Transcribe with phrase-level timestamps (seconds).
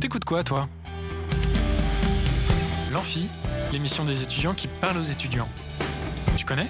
[0.00, 0.66] T'écoutes quoi, toi?
[2.90, 3.28] L'Amphi,
[3.70, 5.48] l'émission des étudiants qui parlent aux étudiants.
[6.38, 6.68] Tu connais?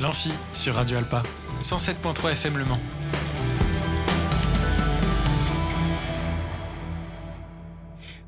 [0.00, 1.24] L'Amphi sur Radio Alpa,
[1.64, 2.78] 107.3 FM Le Mans.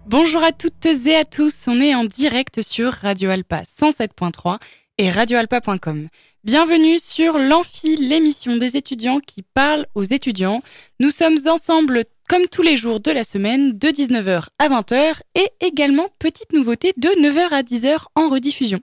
[0.07, 4.59] Bonjour à toutes et à tous, on est en direct sur Radio Alpa 107.3
[4.99, 6.09] et radioalpa.com.
[6.45, 10.61] Bienvenue sur l'Amphi, l'émission des étudiants qui parlent aux étudiants.
[10.98, 15.51] Nous sommes ensemble comme tous les jours de la semaine de 19h à 20h et
[15.61, 18.80] également petite nouveauté de 9h à 10h en rediffusion.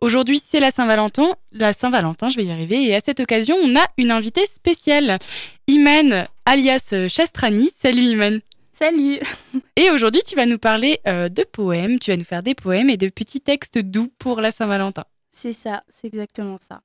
[0.00, 3.76] Aujourd'hui, c'est la Saint-Valentin, la Saint-Valentin, je vais y arriver et à cette occasion, on
[3.76, 5.18] a une invitée spéciale,
[5.68, 7.70] Iman alias Chastrani.
[7.80, 8.40] Salut Iman.
[8.72, 9.18] Salut
[9.76, 12.90] Et aujourd'hui, tu vas nous parler euh, de poèmes, tu vas nous faire des poèmes
[12.90, 15.04] et de petits textes doux pour la Saint-Valentin.
[15.38, 16.80] C'est ça, c'est exactement ça.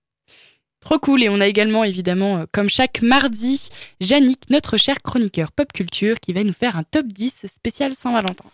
[0.81, 1.23] Trop cool.
[1.23, 3.69] Et on a également, évidemment, euh, comme chaque mardi,
[3.99, 8.45] Yannick, notre cher chroniqueur pop culture, qui va nous faire un top 10 spécial Saint-Valentin.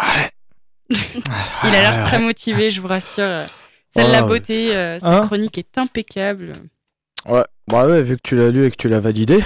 [0.00, 0.30] Ouais.
[0.90, 3.42] Il a l'air très motivé, je vous rassure.
[3.90, 6.52] C'est de Oh, la beauté, euh, sa Hein chronique est impeccable.
[7.26, 9.44] Ouais, bah ouais, vu que tu l'as lu et que tu l'as validé,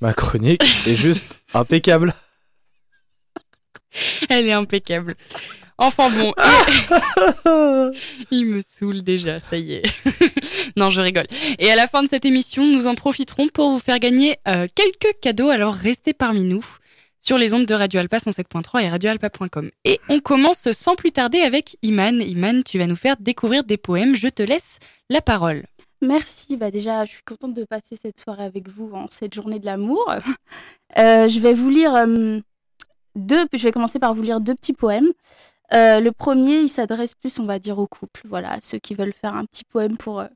[0.00, 2.14] ma chronique est juste impeccable.
[4.28, 5.16] Elle est impeccable.
[5.78, 6.32] Enfin bon,
[7.92, 7.96] et-
[8.32, 9.82] il me saoule déjà, ça y est.
[10.76, 11.26] non, je rigole.
[11.58, 14.66] Et à la fin de cette émission, nous en profiterons pour vous faire gagner euh,
[14.74, 16.64] quelques cadeaux, alors restez parmi nous
[17.20, 19.70] sur les ondes de Radio Alpa 107.3 et radioalpa.com.
[19.84, 22.20] Et on commence sans plus tarder avec Iman.
[22.22, 24.14] Iman, tu vas nous faire découvrir des poèmes.
[24.16, 24.78] Je te laisse
[25.10, 25.64] la parole.
[26.00, 29.58] Merci, bah déjà, je suis contente de passer cette soirée avec vous en cette journée
[29.58, 30.12] de l'amour.
[30.96, 32.38] Euh, je vais vous lire euh,
[33.16, 35.08] deux, je vais commencer par vous lire deux petits poèmes.
[35.74, 39.12] Euh, le premier, il s'adresse plus, on va dire, aux couples, voilà, ceux qui veulent
[39.12, 40.28] faire un petit poème pour, euh,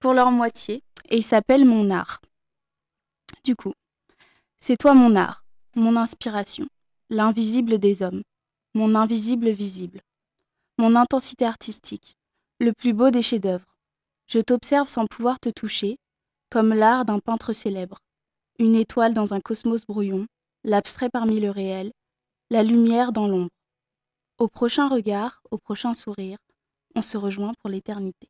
[0.00, 0.82] pour leur moitié.
[1.10, 2.20] Et il s'appelle Mon art.
[3.44, 3.74] Du coup,
[4.58, 5.44] c'est toi mon art,
[5.76, 6.66] mon inspiration,
[7.10, 8.22] l'invisible des hommes,
[8.74, 10.00] mon invisible visible,
[10.78, 12.16] mon intensité artistique,
[12.60, 13.76] le plus beau des chefs-d'œuvre.
[14.26, 15.98] Je t'observe sans pouvoir te toucher,
[16.48, 17.98] comme l'art d'un peintre célèbre,
[18.58, 20.26] une étoile dans un cosmos brouillon,
[20.62, 21.92] l'abstrait parmi le réel,
[22.50, 23.50] la lumière dans l'ombre.
[24.38, 26.38] Au prochain regard, au prochain sourire,
[26.96, 28.28] on se rejoint pour l'éternité.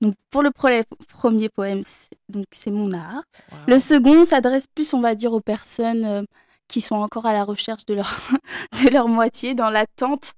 [0.00, 1.82] Donc pour le premier poème,
[2.28, 3.22] donc c'est mon art.
[3.66, 6.22] Le second s'adresse plus, on va dire, aux personnes euh,
[6.68, 8.30] qui sont encore à la recherche de leur,
[8.84, 10.34] de leur moitié, dans l'attente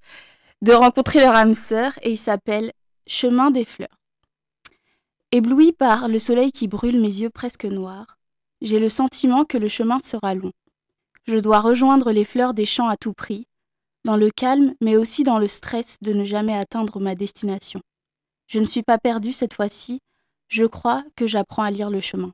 [0.63, 2.73] de rencontrer leur âme sœur, et il s'appelle
[3.07, 4.01] Chemin des fleurs.
[5.33, 8.19] Ébloui par le soleil qui brûle mes yeux presque noirs,
[8.61, 10.53] j'ai le sentiment que le chemin sera long.
[11.27, 13.47] Je dois rejoindre les fleurs des champs à tout prix,
[14.05, 17.81] dans le calme, mais aussi dans le stress de ne jamais atteindre ma destination.
[18.47, 20.01] Je ne suis pas perdue cette fois-ci,
[20.49, 22.33] je crois que j'apprends à lire le chemin.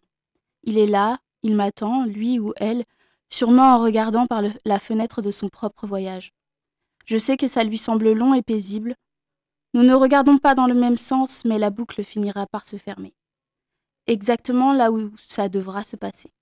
[0.63, 2.85] Il est là, il m'attend, lui ou elle,
[3.29, 6.33] sûrement en regardant par la fenêtre de son propre voyage.
[7.05, 8.95] Je sais que ça lui semble long et paisible.
[9.75, 13.13] Nous ne regardons pas dans le même sens, mais la boucle finira par se fermer.
[14.07, 16.33] Exactement là où ça devra se passer.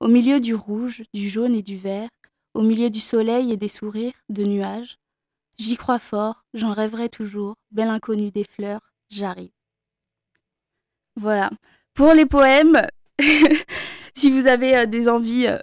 [0.00, 2.08] Au milieu du rouge, du jaune et du vert,
[2.54, 4.98] au milieu du soleil et des sourires, de nuages.
[5.58, 9.52] J'y crois fort, j'en rêverai toujours, belle inconnue des fleurs, j'arrive.
[11.16, 11.50] Voilà.
[11.94, 12.86] Pour les poèmes,
[14.14, 15.58] si vous avez euh, des envies euh,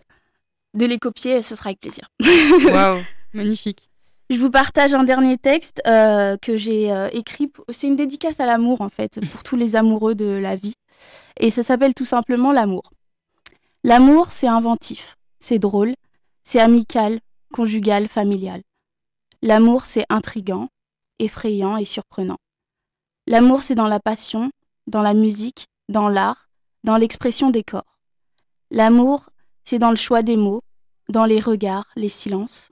[0.74, 2.08] de les copier, ce sera avec plaisir.
[2.72, 3.02] Waouh,
[3.34, 3.90] magnifique.
[4.30, 7.52] Je vous partage un dernier texte euh, que j'ai euh, écrit.
[7.72, 10.76] C'est une dédicace à l'amour, en fait, pour tous les amoureux de la vie.
[11.40, 12.92] Et ça s'appelle tout simplement l'amour.
[13.84, 15.94] L'amour, c'est inventif, c'est drôle,
[16.52, 17.20] c'est amical,
[17.54, 18.64] conjugal, familial.
[19.44, 20.68] L'amour, c'est intrigant,
[21.20, 22.40] effrayant et surprenant.
[23.28, 24.50] L'amour, c'est dans la passion,
[24.88, 26.50] dans la musique, dans l'art,
[26.84, 28.00] dans l'expression des corps.
[28.72, 29.30] L'amour,
[29.64, 30.62] c'est dans le choix des mots,
[31.08, 32.70] dans les regards, les silences.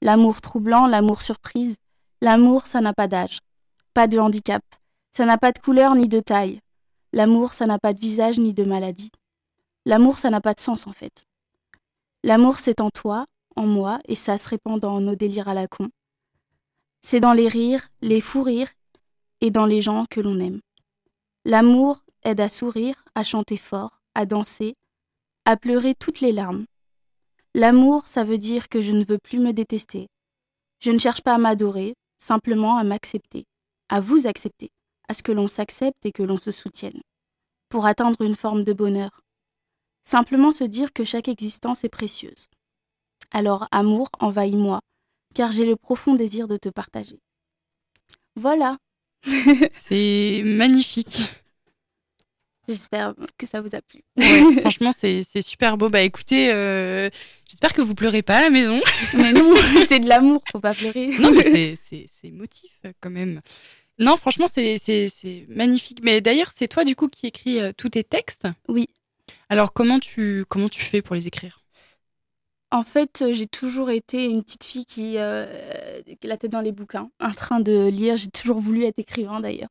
[0.00, 1.76] L'amour troublant, l'amour surprise.
[2.22, 3.40] L'amour, ça n'a pas d'âge,
[3.92, 4.62] pas de handicap.
[5.10, 6.60] Ça n'a pas de couleur ni de taille.
[7.12, 9.12] L'amour, ça n'a pas de visage ni de maladie.
[9.84, 11.26] L'amour, ça n'a pas de sens en fait.
[12.22, 15.68] L'amour, c'est en toi, en moi, et ça se répand dans nos délires à la
[15.68, 15.88] con.
[17.00, 18.72] C'est dans les rires, les fous rires,
[19.40, 20.60] et dans les gens que l'on aime.
[21.44, 24.74] L'amour aide à sourire, à chanter fort, à danser,
[25.46, 26.66] à pleurer toutes les larmes.
[27.54, 30.06] L'amour, ça veut dire que je ne veux plus me détester.
[30.78, 33.44] Je ne cherche pas à m'adorer, simplement à m'accepter,
[33.88, 34.68] à vous accepter,
[35.08, 37.00] à ce que l'on s'accepte et que l'on se soutienne,
[37.70, 39.19] pour atteindre une forme de bonheur.
[40.10, 42.48] Simplement se dire que chaque existence est précieuse.
[43.30, 44.80] Alors, amour, envahis-moi,
[45.36, 47.20] car j'ai le profond désir de te partager.
[48.34, 48.78] Voilà,
[49.70, 51.20] C'est magnifique.
[52.66, 54.02] j'espère que ça vous a plu.
[54.16, 55.88] Ouais, franchement, c'est super beau.
[55.90, 57.08] Bah écoutez, euh,
[57.48, 58.80] J'espère que vous pleurez pas à la maison.
[59.14, 59.54] Mais non,
[59.86, 61.06] c'est de l'amour, faut pas pleurer.
[61.20, 62.32] non, mais c'est-
[62.84, 63.42] euh, quand même.
[64.00, 66.00] Non, franchement, c'est magnifique.
[66.02, 68.48] Mais d'ailleurs, c'est toi, du coup, qui écris euh, tous tes textes?
[68.68, 68.88] Oui.
[69.50, 71.64] Alors, comment tu, comment tu fais pour les écrire?
[72.70, 75.44] En fait, euh, j'ai toujours été une petite fille qui, euh,
[76.06, 78.16] a la tête dans les bouquins, en train de lire.
[78.16, 79.70] J'ai toujours voulu être écrivain d'ailleurs.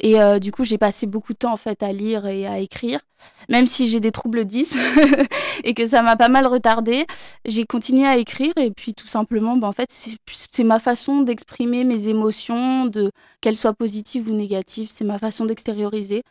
[0.00, 2.58] Et euh, du coup, j'ai passé beaucoup de temps en fait à lire et à
[2.60, 3.00] écrire,
[3.48, 4.76] même si j'ai des troubles 10
[5.64, 7.06] et que ça m'a pas mal retardé.
[7.46, 10.18] J'ai continué à écrire et puis tout simplement, bah, en fait, c'est
[10.50, 14.90] c'est ma façon d'exprimer mes émotions, de qu'elles soient positives ou négatives.
[14.92, 16.22] C'est ma façon d'extérioriser.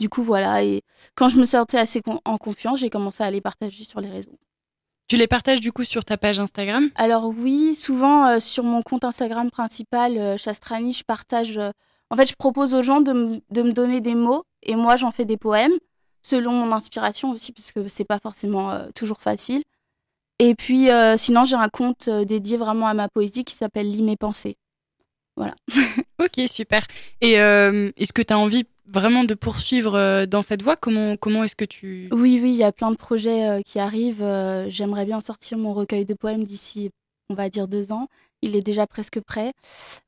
[0.00, 0.64] Du coup, voilà.
[0.64, 0.82] Et
[1.14, 4.08] quand je me sentais assez con- en confiance, j'ai commencé à les partager sur les
[4.10, 4.38] réseaux.
[5.06, 6.88] Tu les partages, du coup, sur ta page Instagram?
[6.94, 11.58] Alors oui, souvent euh, sur mon compte Instagram principal, euh, Chastrani, je partage...
[11.58, 11.70] euh,
[12.10, 15.24] en fait, je propose aux gens de, me donner des mots et moi, j'en fais
[15.24, 15.74] des poèmes,
[16.22, 19.62] selon mon inspiration aussi, parce que c'est pas forcément euh, toujours facile.
[20.38, 24.16] Et puis, sinon, j'ai un compte dédié vraiment à ma poésie qui s'appelle Lis mes
[24.16, 24.56] pensées.
[26.20, 26.86] Ok, super.
[27.20, 30.76] Et euh, est-ce que tu as envie vraiment de poursuivre euh, dans cette voie?
[30.76, 32.08] Comment, comment est-ce que tu...
[32.12, 34.24] Oui, oui, il y a plein de projets euh, qui arrivent.
[34.68, 36.90] J'aimerais bien sortir mon recueil de poèmes d'ici,
[37.30, 38.08] on va dire, deux ans.
[38.44, 39.52] Il est déjà presque prêt,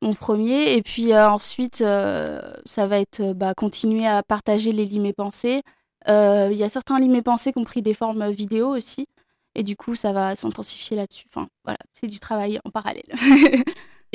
[0.02, 0.74] mon premier.
[0.74, 5.14] Et puis euh, ensuite, euh, ça va être bah, continuer à partager les lits mes
[5.14, 5.62] pensées.
[6.08, 9.06] Euh, Il y a certains lits mes pensées qui ont pris des formes vidéo aussi.
[9.54, 11.24] Et du coup, ça va s'intensifier là-dessus.
[11.30, 13.10] Enfin, voilà, c'est du travail en parallèle.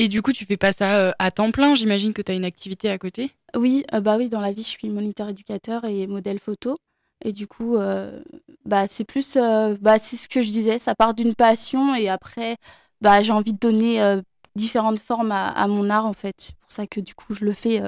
[0.02, 2.36] Et du coup, tu fais pas ça euh, à temps plein J'imagine que tu as
[2.36, 3.30] une activité à côté?
[3.56, 6.80] Oui, euh, bah oui, dans la vie, je suis moniteur éducateur et modèle photo.
[7.24, 8.20] Et du coup, euh,
[8.66, 12.10] bah, c'est plus, euh, bah, c'est ce que je disais, ça part d'une passion et
[12.10, 12.58] après,
[13.00, 14.20] bah, j'ai envie de donner
[14.56, 16.34] différentes formes à, à mon art en fait.
[16.40, 17.84] C'est pour ça que du coup, je le fais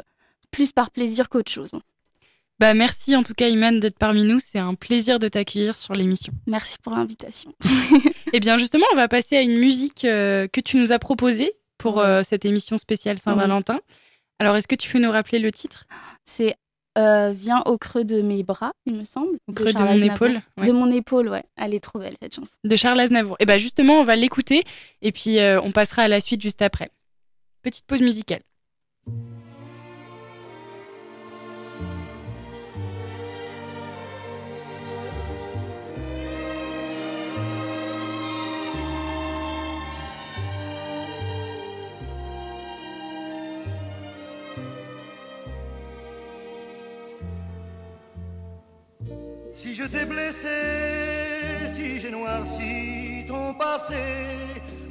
[0.52, 1.72] plus par plaisir qu'autre chose.
[2.60, 5.96] Bah merci en tout cas Iman d'être parmi nous, c'est un plaisir de t'accueillir sur
[5.96, 6.32] l'émission.
[6.46, 7.52] Merci pour l'invitation.
[8.34, 11.52] Et bien justement, on va passer à une musique que tu nous as proposée
[11.84, 13.82] pour euh, cette émission spéciale Saint-Valentin.
[14.40, 15.84] Alors est-ce que tu peux nous rappeler le titre?
[16.24, 16.56] C'est
[16.98, 19.38] euh, Viens au creux de mes bras, il me semble.
[19.50, 20.68] Au creux de Charles mon épaule ouais.
[20.68, 21.44] De mon épaule, ouais.
[21.58, 22.54] Elle est trop belle cette chanson.
[22.64, 23.36] de Charles Aznavour.
[23.42, 24.64] Et bien justement, on va l'écouter
[25.02, 26.90] et puis euh, on passera à la suite juste après.
[27.64, 28.42] Petite pause musicale.
[49.56, 50.48] Si je t'ai blessé,
[51.72, 53.94] si j'ai noirci ton passé,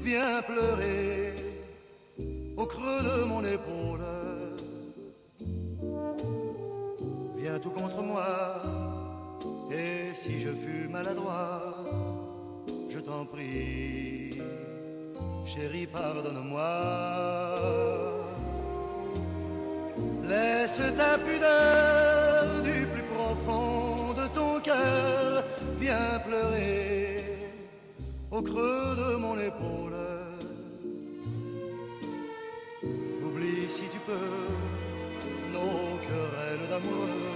[0.01, 1.35] viens pleurer
[2.57, 4.07] au creux de mon épaule.
[7.37, 8.63] Viens tout contre moi,
[9.73, 11.75] et si je fus maladroit,
[12.89, 14.39] je t'en prie,
[15.45, 16.71] chérie, pardonne-moi.
[20.29, 21.92] Laisse ta pudeur
[28.45, 29.99] creux de mon épaule.
[33.25, 34.47] Oublie si tu peux
[35.53, 37.31] nos querelles d'amoureux,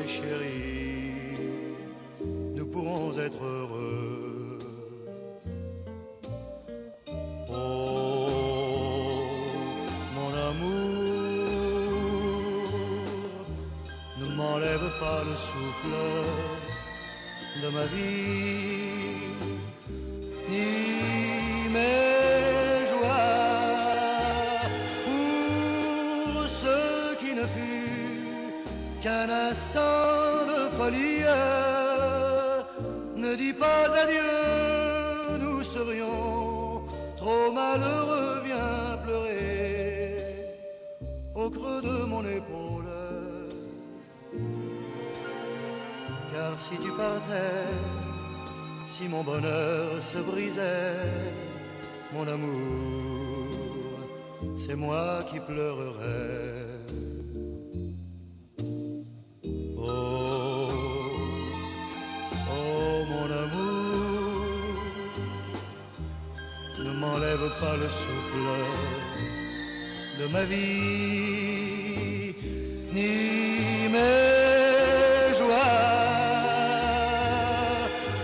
[0.00, 1.34] et chérie,
[2.56, 4.58] nous pourrons être heureux.
[7.50, 8.28] Oh,
[10.16, 11.88] mon amour,
[14.20, 15.96] ne m'enlève pas le souffle
[17.62, 18.77] de ma vie,
[29.50, 31.24] instant de folie.
[33.16, 34.34] Ne dis pas adieu,
[35.44, 36.84] nous serions
[37.16, 40.16] trop malheureux, viens pleurer
[41.34, 42.92] au creux de mon épaule.
[46.32, 47.72] Car si tu partais,
[48.86, 50.94] si mon bonheur se brisait,
[52.12, 53.48] mon amour,
[54.56, 56.57] c'est moi qui pleurerais.
[67.76, 68.48] Le souffle
[70.20, 72.34] de ma vie,
[72.92, 75.56] ni mes joies,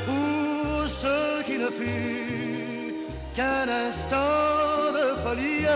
[0.06, 2.94] pour ce qui ne fut
[3.34, 5.66] qu'un instant de folie.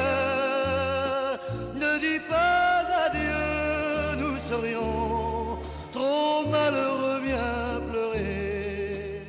[1.74, 5.58] Ne dis pas adieu, nous serions
[5.92, 9.22] trop malheureux, viens pleurer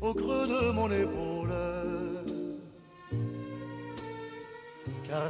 [0.00, 1.33] au au creux de mon épaule.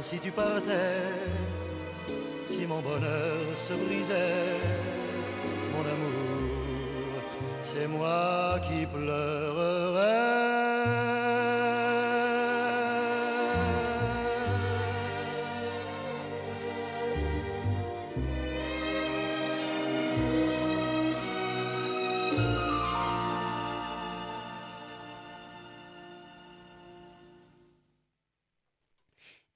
[0.01, 1.01] Si tu partais,
[2.43, 4.59] si mon bonheur se brisait,
[5.73, 7.21] mon amour,
[7.63, 9.74] c'est moi qui pleurerais.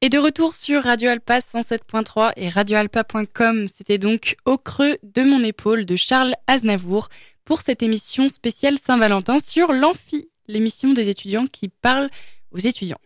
[0.09, 5.43] Et de retour sur Radio Alpa 107.3 et radioalpa.com, c'était donc Au creux de mon
[5.43, 7.09] épaule de Charles Aznavour
[7.45, 12.09] pour cette émission spéciale Saint-Valentin sur l'Amphi, l'émission des étudiants qui parlent
[12.49, 12.97] aux étudiants.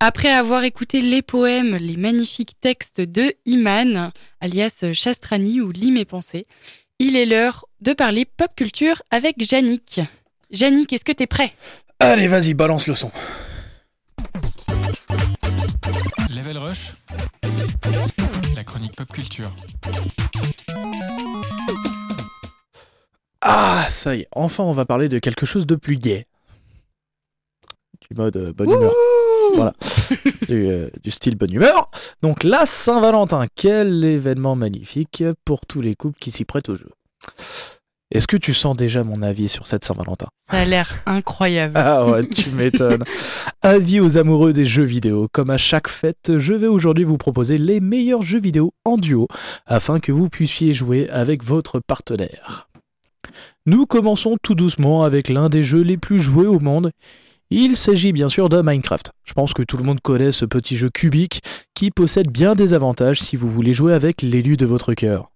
[0.00, 6.04] Après avoir écouté les poèmes, les magnifiques textes de Iman, alias Chastrani ou Lis mes
[6.04, 6.46] pensées,
[6.98, 10.00] il est l'heure de parler pop culture avec Yannick.
[10.50, 11.52] Yannick, est-ce que t'es prêt?
[12.00, 13.12] Allez, vas-y, balance le son.
[16.30, 16.94] Level Rush,
[18.54, 19.50] la chronique pop culture.
[23.42, 26.26] Ah, ça y est, enfin on va parler de quelque chose de plus gai.
[28.08, 28.92] Du mode euh, bonne humeur.
[29.54, 29.72] Voilà.
[30.48, 31.90] du, euh, du style bonne humeur.
[32.22, 36.90] Donc la Saint-Valentin, quel événement magnifique pour tous les couples qui s'y prêtent au jeu.
[38.12, 40.28] Est-ce que tu sens déjà mon avis sur cette Saint-Valentin?
[40.48, 41.74] Ça a l'air incroyable.
[41.76, 43.02] Ah ouais, tu m'étonnes.
[43.62, 45.26] Avis aux amoureux des jeux vidéo.
[45.32, 49.26] Comme à chaque fête, je vais aujourd'hui vous proposer les meilleurs jeux vidéo en duo
[49.66, 52.68] afin que vous puissiez jouer avec votre partenaire.
[53.66, 56.92] Nous commençons tout doucement avec l'un des jeux les plus joués au monde.
[57.50, 59.10] Il s'agit bien sûr de Minecraft.
[59.24, 61.40] Je pense que tout le monde connaît ce petit jeu cubique
[61.74, 65.30] qui possède bien des avantages si vous voulez jouer avec l'élu de votre cœur.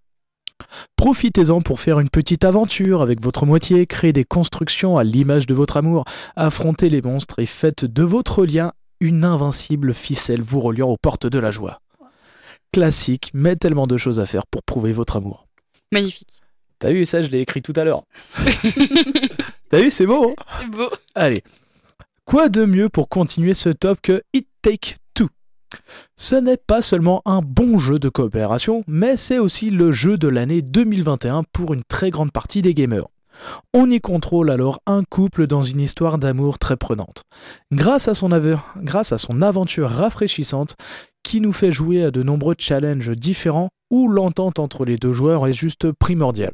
[0.95, 5.53] Profitez-en pour faire une petite aventure avec votre moitié, créer des constructions à l'image de
[5.53, 10.89] votre amour, affronter les monstres et faites de votre lien une invincible ficelle vous reliant
[10.89, 11.79] aux portes de la joie.
[12.71, 15.47] Classique, mais tellement de choses à faire pour prouver votre amour.
[15.91, 16.29] Magnifique.
[16.79, 18.03] T'as vu ça, je l'ai écrit tout à l'heure.
[19.69, 20.29] T'as vu, c'est beau.
[20.37, 20.43] hein?
[20.61, 20.89] C'est beau.
[21.15, 21.43] Allez.
[22.25, 24.95] Quoi de mieux pour continuer ce top que It Take
[26.17, 30.27] Ce n'est pas seulement un bon jeu de coopération, mais c'est aussi le jeu de
[30.27, 33.07] l'année 2021 pour une très grande partie des gamers.
[33.73, 37.23] On y contrôle alors un couple dans une histoire d'amour très prenante.
[37.71, 40.75] Grâce à, son aventure rafraîchissante,
[41.23, 45.47] qui nous fait jouer à de nombreux challenges différents où l'entente entre les deux joueurs
[45.47, 46.53] est juste primordiale.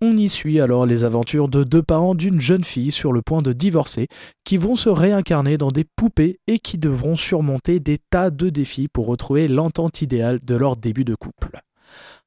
[0.00, 3.42] On y suit alors les aventures de deux parents d'une jeune fille sur le point
[3.42, 4.06] de divorcer
[4.44, 8.86] qui vont se réincarner dans des poupées et qui devront surmonter des tas de défis
[8.86, 11.58] pour retrouver l'entente idéale de leur début de couple.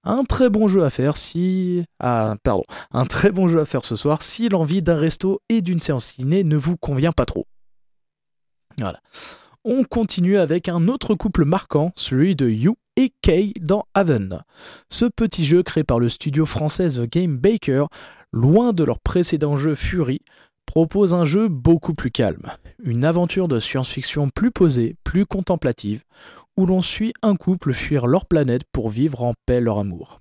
[0.03, 1.85] Un très bon jeu à faire si...
[2.01, 2.63] Ah, pardon.
[2.91, 6.05] Un très bon jeu à faire ce soir si l'envie d'un resto et d'une séance
[6.05, 7.45] ciné ne vous convient pas trop.
[8.77, 8.99] Voilà.
[9.63, 14.41] On continue avec un autre couple marquant, celui de You et Kay dans Haven.
[14.89, 17.86] Ce petit jeu créé par le studio français The Game Baker,
[18.33, 20.21] loin de leur précédent jeu Fury,
[20.65, 22.48] propose un jeu beaucoup plus calme,
[22.83, 26.03] une aventure de science-fiction plus posée, plus contemplative,
[26.57, 30.19] où l'on suit un couple fuir leur planète pour vivre en paix leur amour.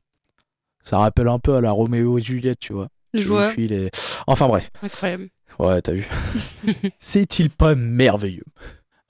[0.83, 2.89] Ça rappelle un peu à la Roméo et Juliette, tu vois.
[3.13, 3.53] Je vois.
[3.55, 3.91] les-
[4.27, 4.71] Enfin bref.
[4.83, 5.29] Incroyable.
[5.59, 6.09] Ouais, t'as vu.
[6.99, 8.45] C'est-il pas merveilleux?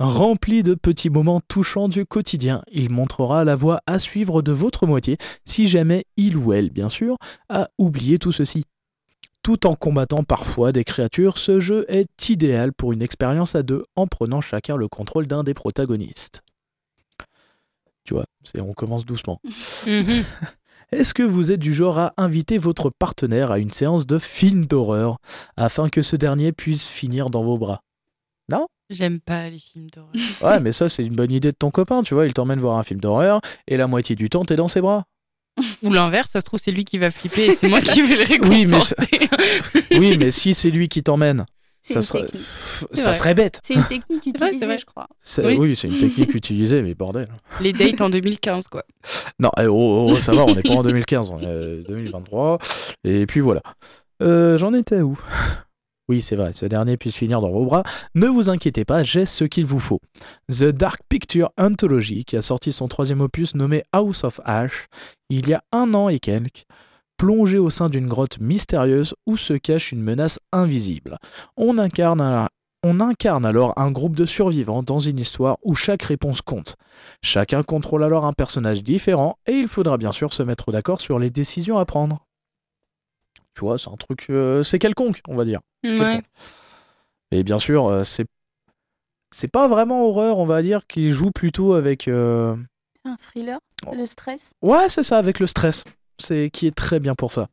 [0.01, 4.87] Rempli de petits moments touchants du quotidien, il montrera la voie à suivre de votre
[4.87, 7.19] moitié, si jamais il ou elle, bien sûr,
[7.51, 8.65] a oublié tout ceci.
[9.43, 13.85] Tout en combattant parfois des créatures, ce jeu est idéal pour une expérience à deux
[13.95, 16.41] en prenant chacun le contrôle d'un des protagonistes.
[18.05, 18.25] Tu vois,
[18.57, 19.39] on commence doucement.
[19.87, 20.25] Mhm.
[20.93, 24.65] Est-ce que vous êtes du genre à inviter votre partenaire à une séance de film
[24.65, 25.19] d'horreur
[25.59, 27.83] afin que ce dernier puisse finir dans vos bras?
[28.91, 30.11] J'aime pas les films d'horreur.
[30.43, 32.27] Ouais, mais ça, c'est une bonne idée de ton copain, tu vois.
[32.27, 35.05] Il t'emmène voir un film d'horreur et la moitié du temps, t'es dans ses bras.
[35.83, 38.17] Ou l'inverse, ça se trouve, c'est lui qui va flipper et c'est moi qui vais
[38.17, 38.57] le réconforter.
[38.59, 38.67] Oui,
[39.91, 41.45] mais Oui, mais si c'est lui qui t'emmène,
[41.83, 42.27] ça, une serait...
[42.93, 43.61] ça serait bête.
[43.63, 44.79] C'est une technique utilisée, vrai.
[44.79, 45.07] je crois.
[45.39, 45.57] Oui.
[45.57, 47.29] Oui, c'est une technique utilisée, mais bordel.
[47.61, 48.85] Les dates en 2015, quoi.
[49.39, 52.59] Non, eh, oh, oh, ça va, on n'est pas en 2015, on est euh, 2023.
[53.05, 53.63] Et puis voilà.
[54.23, 55.19] Euh, J'en étais où?
[56.11, 57.85] Oui, c'est vrai, ce dernier puisse finir dans vos bras.
[58.17, 60.01] Ne vous inquiétez pas, j'ai ce qu'il vous faut.
[60.49, 64.89] The Dark Picture Anthology, qui a sorti son troisième opus nommé House of Ash,
[65.29, 66.65] il y a un an et quelques,
[67.17, 71.17] plongé au sein d'une grotte mystérieuse où se cache une menace invisible.
[71.57, 72.49] On incarne
[72.83, 76.75] on incarne alors un groupe de survivants dans une histoire où chaque réponse compte.
[77.23, 81.21] Chacun contrôle alors un personnage différent et il faudra bien sûr se mettre d'accord sur
[81.21, 82.27] les décisions à prendre.
[83.55, 84.27] Tu vois, c'est un truc.
[84.31, 85.61] euh, c'est quelconque, on va dire.
[85.85, 86.23] Ouais.
[87.33, 88.27] Et bien sûr, euh, c'est
[89.33, 92.09] c'est pas vraiment horreur, on va dire, qui joue plutôt avec.
[92.09, 92.57] euh,
[93.05, 93.95] Un thriller, Oh.
[93.95, 94.53] le stress.
[94.63, 95.85] Ouais, c'est ça, avec le stress.
[96.19, 97.49] C'est qui est très bien pour ça.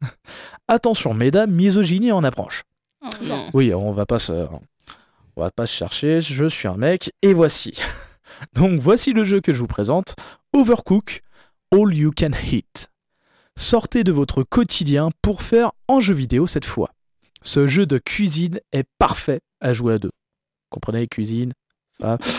[0.68, 2.64] Attention, mesdames, misogynie en approche.
[3.04, 3.46] Oh, non.
[3.54, 6.20] Oui, on va pas se, on va pas se chercher.
[6.20, 7.78] Je suis un mec et voici.
[8.54, 10.16] Donc voici le jeu que je vous présente.
[10.52, 11.22] Overcook,
[11.72, 12.90] All You Can Eat.
[13.56, 16.90] Sortez de votre quotidien pour faire en jeu vidéo cette fois.
[17.42, 20.10] Ce jeu de cuisine est parfait à jouer à deux.
[20.70, 21.52] Comprenez, cuisine.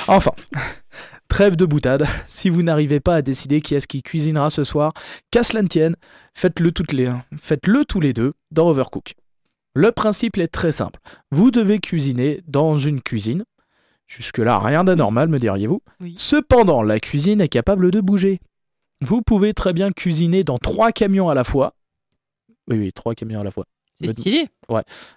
[0.08, 0.32] Enfin,
[1.28, 2.06] trêve de boutade.
[2.28, 4.94] Si vous n'arrivez pas à décider qui est-ce qui cuisinera ce soir,
[5.32, 5.96] qu'à cela ne tienne,
[6.34, 9.16] faites-le toutes les, faites-le tous les deux dans Overcook.
[9.74, 11.00] Le principe est très simple.
[11.32, 13.44] Vous devez cuisiner dans une cuisine.
[14.08, 15.82] Jusque-là, rien d'anormal, me diriez-vous.
[16.02, 16.14] Oui.
[16.18, 18.40] Cependant, la cuisine est capable de bouger.
[19.02, 21.75] Vous pouvez très bien cuisiner dans trois camions à la fois.
[22.68, 23.66] Oui, oui, trois camions à la fois.
[24.02, 24.48] C'est stylé.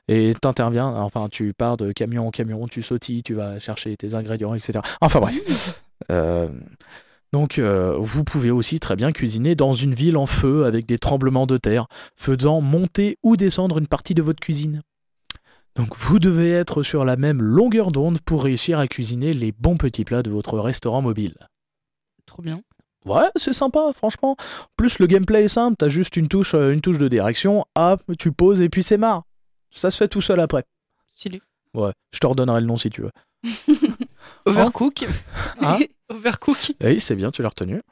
[0.07, 4.15] Et t'interviens, enfin, tu pars de camion en camion, tu sautilles, tu vas chercher tes
[4.15, 4.81] ingrédients, etc.
[5.01, 5.83] Enfin bref.
[6.13, 6.49] Euh,
[7.33, 10.97] donc, euh, vous pouvez aussi très bien cuisiner dans une ville en feu avec des
[10.97, 14.83] tremblements de terre, faisant monter ou descendre une partie de votre cuisine.
[15.75, 19.77] Donc, vous devez être sur la même longueur d'onde pour réussir à cuisiner les bons
[19.77, 21.35] petits plats de votre restaurant mobile.
[22.25, 22.63] Trop bien.
[23.05, 24.37] Ouais, c'est sympa, franchement.
[24.77, 28.03] Plus le gameplay est simple, t'as juste une touche, euh, une touche de direction, hop,
[28.19, 29.23] tu poses et puis c'est marre.
[29.71, 30.65] Ça se fait tout seul après.
[31.15, 31.41] Stylé.
[31.75, 33.11] Ouais, je te redonnerai le nom si tu veux.
[34.47, 35.07] Overcook.
[35.61, 35.79] Ah.
[36.09, 36.73] Overcook.
[36.83, 37.83] Oui, c'est bien, tu l'as retenu.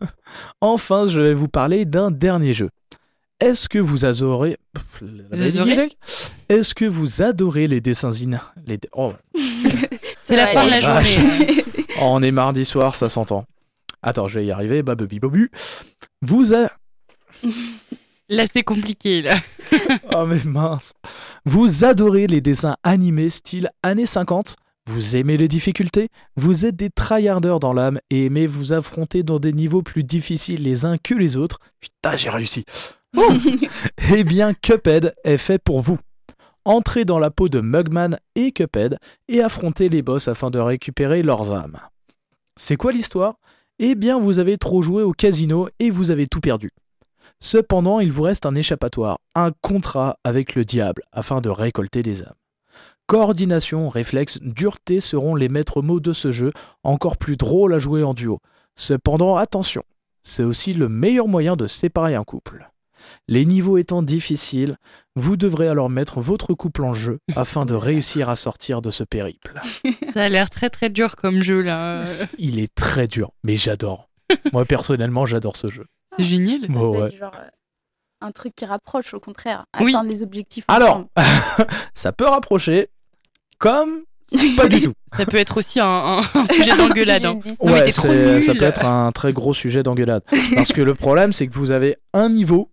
[0.60, 2.70] enfin, je vais vous parler d'un dernier jeu.
[3.40, 4.56] Est-ce que vous adorez...
[6.48, 8.38] Est-ce que vous adorez les dessins in...
[8.66, 8.78] les...
[8.92, 9.12] Oh,
[10.22, 11.64] C'est la fin de la journée.
[12.00, 13.44] oh, on est mardi soir, ça s'entend.
[14.02, 15.50] Attends, je vais y arriver, babubi bobu.
[16.22, 16.68] Vous a...
[18.28, 19.34] Là, c'est compliqué, là.
[20.14, 20.94] Oh mais mince.
[21.44, 24.56] Vous adorez les dessins animés style années 50
[24.86, 29.38] Vous aimez les difficultés Vous êtes des tryharders dans l'âme et aimez vous affronter dans
[29.38, 32.64] des niveaux plus difficiles les uns que les autres Putain, j'ai réussi.
[34.14, 35.98] eh bien, Cuphead est fait pour vous.
[36.64, 38.98] Entrez dans la peau de Mugman et Cuphead
[39.28, 41.78] et affrontez les boss afin de récupérer leurs âmes.
[42.56, 43.34] C'est quoi l'histoire?
[43.84, 46.70] Eh bien, vous avez trop joué au casino et vous avez tout perdu.
[47.40, 52.22] Cependant, il vous reste un échappatoire, un contrat avec le diable afin de récolter des
[52.22, 52.36] âmes.
[53.08, 56.52] Coordination, réflexe, dureté seront les maîtres mots de ce jeu,
[56.84, 58.38] encore plus drôle à jouer en duo.
[58.76, 59.82] Cependant, attention,
[60.22, 62.71] c'est aussi le meilleur moyen de séparer un couple.
[63.28, 64.76] Les niveaux étant difficiles,
[65.16, 69.04] vous devrez alors mettre votre couple en jeu afin de réussir à sortir de ce
[69.04, 69.54] périple.
[70.14, 72.02] Ça a l'air très très dur comme jeu, là.
[72.38, 74.08] Il est très dur, mais j'adore.
[74.52, 75.86] Moi personnellement, j'adore ce jeu.
[76.16, 76.60] C'est génial.
[76.62, 77.48] Ça Ouais, genre, euh,
[78.20, 79.92] un truc qui rapproche, au contraire, Oui.
[79.94, 80.64] atteindre les objectifs.
[80.68, 81.04] Alors,
[81.94, 82.88] ça peut rapprocher,
[83.58, 84.02] comme
[84.56, 84.92] pas du tout.
[85.16, 87.24] Ça peut être aussi un, un- un sujet d'engueulade.
[87.26, 87.38] hein.
[87.60, 88.08] Ouais, ça
[88.54, 90.22] peut être un très gros sujet d'engueulade.
[90.54, 92.71] Parce que le problème, c'est que vous avez un niveau.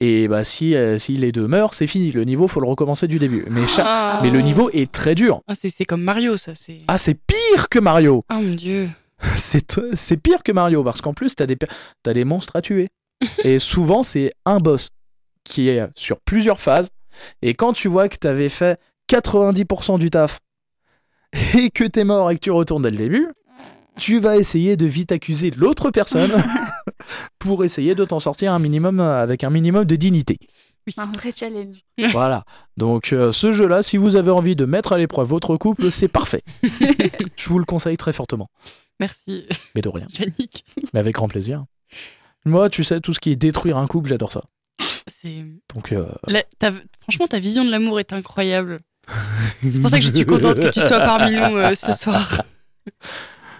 [0.00, 2.12] Et bah si, euh, si les deux meurent, c'est fini.
[2.12, 3.44] Le niveau, faut le recommencer du début.
[3.50, 4.20] Mais, cha- Ah.
[4.22, 5.40] mais le niveau est très dur.
[5.48, 6.52] Ah, c'est c'est comme Mario, ça.
[6.54, 6.78] C'est.
[6.86, 8.24] Ah, c'est pire que Mario.
[8.28, 8.88] Ah mon dieu.
[9.36, 11.56] C'est pire que Mario parce qu'en plus, t'as des,
[12.04, 12.88] t'as des monstres à tuer.
[13.44, 14.90] Et souvent, c'est un boss
[15.42, 16.90] qui est sur plusieurs phases.
[17.42, 18.78] Et quand tu vois que t'avais fait
[19.10, 20.38] 90% du taf
[21.58, 23.26] et que t'es mort et que tu retournes dès le début,
[23.98, 26.30] tu vas essayer de vite accuser l'autre personne
[27.38, 30.38] pour essayer de t'en sortir un minimum euh, avec un minimum de dignité.
[30.96, 31.76] un vrai challenge.
[32.12, 32.44] Voilà.
[32.76, 36.08] Donc euh, ce jeu-là, si vous avez envie de mettre à l'épreuve votre couple, c'est
[36.08, 36.42] parfait.
[37.36, 38.48] Je vous le conseille très fortement.
[39.00, 40.06] Merci, Mais de rien.
[40.18, 40.64] Yannick.
[40.92, 41.64] Mais avec grand plaisir.
[42.44, 44.42] Moi, tu sais, tout ce qui est détruire un couple, j'adore ça.
[45.20, 45.44] C'est.
[45.74, 48.80] Donc, euh, La- ta- Franchement, ta vision de l'amour est incroyable.
[49.62, 52.42] C'est pour ça que je suis contente que tu sois parmi nous euh, ce soir.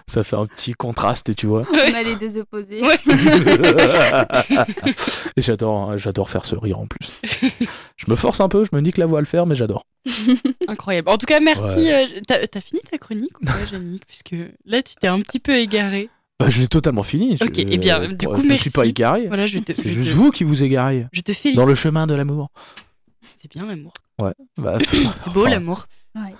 [0.09, 1.63] Ça fait un petit contraste, tu vois.
[1.71, 2.81] On a les deux opposés.
[2.81, 2.97] Ouais.
[5.37, 7.09] Et j'adore, hein, j'adore faire ce rire en plus.
[7.95, 9.85] Je me force un peu, je me nique la voix à le faire, mais j'adore.
[10.67, 11.09] Incroyable.
[11.09, 11.61] En tout cas, merci.
[11.85, 12.07] Ouais.
[12.17, 14.05] euh, T'as t'as fini ta chronique ou pas, Yannick?
[14.05, 16.09] Puisque là, tu t'es un petit peu égaré.
[16.39, 17.35] Bah, je l'ai totalement fini.
[17.37, 18.63] Je- Ok, eh bien, du je coup, me merci.
[18.63, 19.27] suis pas égaré.
[19.27, 19.73] Voilà, je te.
[19.73, 21.57] C'est je juste te- vous qui vous égarez Je te félicite.
[21.57, 22.49] dans le chemin de l'amour.
[23.37, 23.93] C'est bien l'amour.
[24.17, 24.33] Bah,
[24.91, 25.85] C'est beau enfin, l'amour.
[26.15, 26.33] Ouais.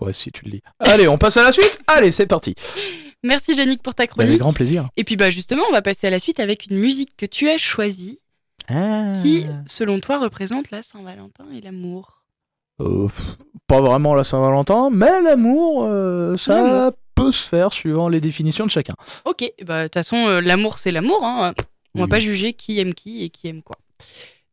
[0.00, 0.62] Ouais, si tu le dis.
[0.80, 1.78] Allez, on passe à la suite.
[1.86, 2.54] Allez, c'est parti.
[3.22, 4.28] Merci Yannick pour ta Bah, chronique.
[4.30, 4.88] avec grand plaisir.
[4.96, 7.48] Et puis bah justement, on va passer à la suite avec une musique que tu
[7.48, 8.20] as choisie,
[9.22, 12.24] qui, selon toi, représente la Saint-Valentin et l'amour.
[12.80, 13.08] Euh,
[13.66, 18.70] pas vraiment la Saint-Valentin, mais l'amour, euh, ça peut se faire suivant les définitions de
[18.70, 18.94] chacun.
[19.24, 21.24] Ok, bah de toute façon, euh, l'amour c'est l'amour.
[21.24, 21.54] Hein.
[21.94, 22.10] On va Oui.
[22.10, 23.76] pas juger qui aime qui et qui aime quoi.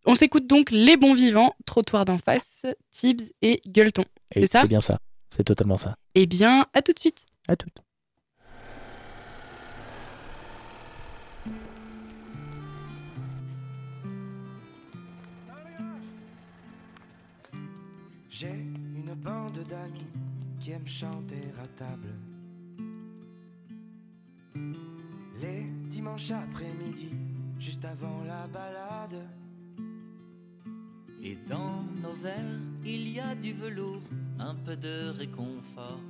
[0.06, 4.06] On s'écoute donc Les Bons Vivants, Trottoir d'en face, Tibbs et Gueuleton.
[4.36, 4.62] Et C'est ça?
[4.62, 5.00] C'est bien ça.
[5.30, 5.96] C'est totalement ça.
[6.16, 7.26] Eh bien, à tout de suite.
[7.48, 7.78] À toutes.
[21.00, 22.14] Chanter à table.
[25.42, 27.10] Les dimanches après-midi,
[27.60, 29.20] juste avant la balade.
[31.24, 34.04] Et dans nos verres, il y a du velours,
[34.38, 36.02] un peu de réconfort.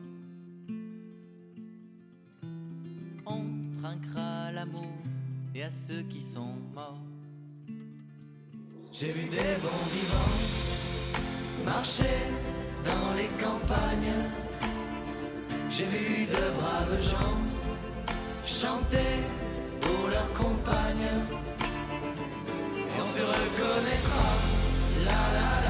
[3.25, 3.43] On
[3.77, 4.97] trinquera à l'amour
[5.55, 6.99] et à ceux qui sont morts.
[8.91, 10.63] J'ai vu des bons vivants
[11.65, 12.19] marcher
[12.83, 14.42] dans les campagnes.
[15.75, 17.41] J'ai vu de braves gens
[18.45, 19.13] chanter
[19.81, 21.15] pour leurs compagnes.
[22.99, 24.25] On se reconnaîtra.
[25.07, 25.62] La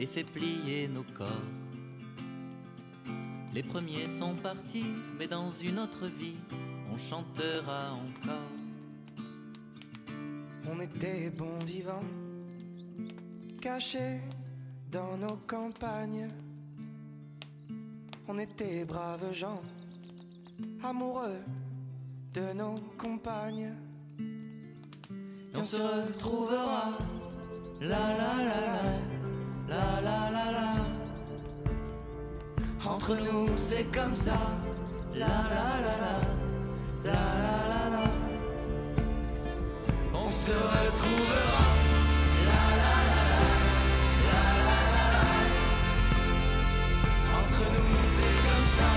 [0.00, 1.28] et fait plier nos corps.
[3.54, 4.86] Les premiers sont partis,
[5.18, 6.36] mais dans une autre vie,
[6.92, 8.50] on chantera encore.
[10.68, 12.08] On était bons vivants,
[13.60, 14.20] cachés
[14.90, 16.28] dans nos campagnes.
[18.26, 19.60] On était braves gens,
[20.82, 21.40] amoureux
[22.32, 23.72] de nos compagnes.
[24.18, 26.98] Et on se retrouvera,
[27.80, 29.23] la la la la,
[29.68, 30.70] la la la la.
[32.90, 34.38] Entre nous c'est comme ça,
[35.14, 36.16] la la la la,
[37.04, 38.04] la la la la.
[40.14, 41.64] On se retrouvera.
[42.48, 43.42] La la la la,
[44.28, 45.24] la la la la.
[47.40, 48.90] Entre nous c'est comme ça.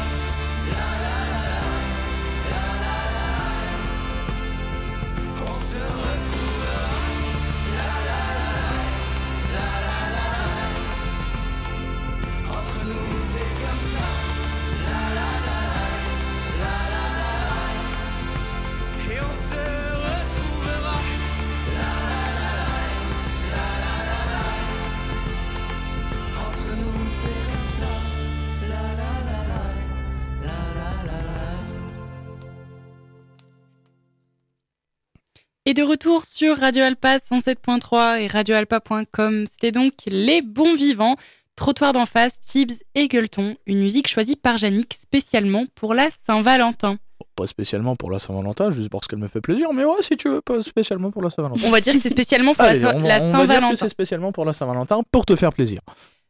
[35.70, 41.18] Et de retour sur Radio Alpa 107.3 et radioalpa.com, c'était donc Les Bons Vivants,
[41.58, 46.98] Trottoir d'en face, Tibbs et Gueuleton, une musique choisie par Yannick spécialement pour la Saint-Valentin.
[47.36, 50.30] Pas spécialement pour la Saint-Valentin, juste parce qu'elle me fait plaisir, mais ouais, si tu
[50.30, 51.60] veux, pas spécialement pour la Saint-Valentin.
[51.66, 53.32] On va dire que c'est spécialement pour Allez, la, on va- la on va dire
[53.34, 53.76] que Saint-Valentin.
[53.76, 55.82] c'est spécialement pour la Saint-Valentin, pour te faire plaisir.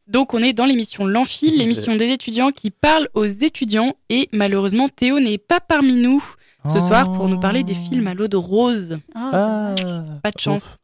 [0.08, 4.89] Donc on est dans l'émission L'Amphi, l'émission des étudiants qui parle aux étudiants et malheureusement
[4.89, 6.23] Théo n'est pas parmi nous
[6.65, 8.98] ce soir pour nous parler des films à l'eau de rose.
[9.15, 9.74] Ah,
[10.24, 10.63] Pas de chance.
[10.65, 10.78] ouf.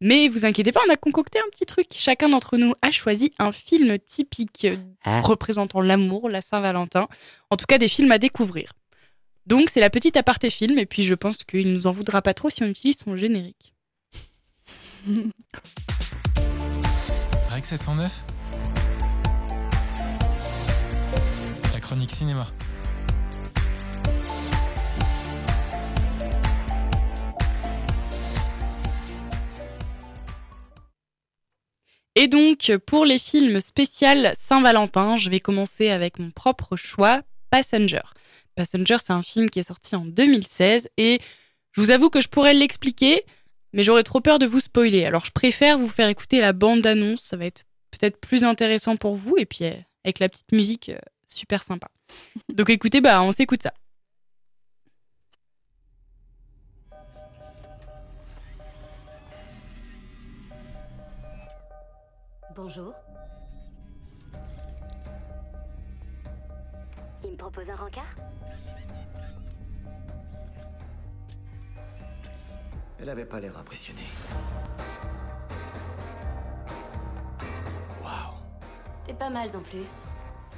[0.00, 1.86] Mais vous inquiétez pas, on a concocté un petit truc.
[1.92, 4.68] Chacun d'entre nous a choisi un film typique
[5.04, 5.20] Ah.
[5.22, 7.08] représentant l'amour, la Saint-Valentin.
[7.50, 8.72] En tout cas, des films à découvrir.
[9.46, 10.78] Donc, c'est la petite aparté film.
[10.78, 13.74] Et puis, je pense qu'il nous en voudra pas trop si on utilise son générique.
[17.48, 18.24] Rec 709
[21.72, 22.46] La chronique cinéma.
[32.20, 38.02] Et donc, pour les films spécial Saint-Valentin, je vais commencer avec mon propre choix, Passenger.
[38.56, 41.20] Passenger, c'est un film qui est sorti en 2016 et
[41.70, 43.22] je vous avoue que je pourrais l'expliquer,
[43.72, 45.04] mais j'aurais trop peur de vous spoiler.
[45.04, 49.14] Alors, je préfère vous faire écouter la bande-annonce, ça va être peut-être plus intéressant pour
[49.14, 51.86] vous et puis euh, avec la petite musique euh, super sympa.
[52.52, 53.72] Donc écoutez, bah on s'écoute ça.
[62.60, 62.92] Bonjour.
[67.22, 68.16] Il me propose un rencard
[72.98, 74.02] Elle avait pas l'air impressionnée.
[78.02, 78.34] Waouh.
[79.04, 79.84] T'es pas mal non plus.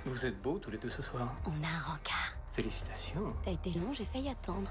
[0.07, 1.37] Vous êtes beaux tous les deux ce soir.
[1.45, 2.35] On a un rencard.
[2.55, 3.37] Félicitations.
[3.45, 4.71] T'as été long, j'ai failli attendre.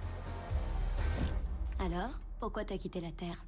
[1.77, 3.45] Alors, pourquoi t'as quitté la Terre?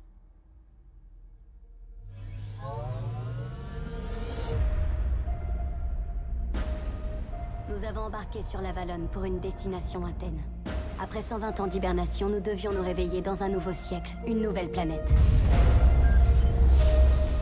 [7.71, 10.43] Nous avons embarqué sur la Valonne pour une destination Athènes.
[10.99, 15.09] Après 120 ans d'hibernation, nous devions nous réveiller dans un nouveau siècle, une nouvelle planète.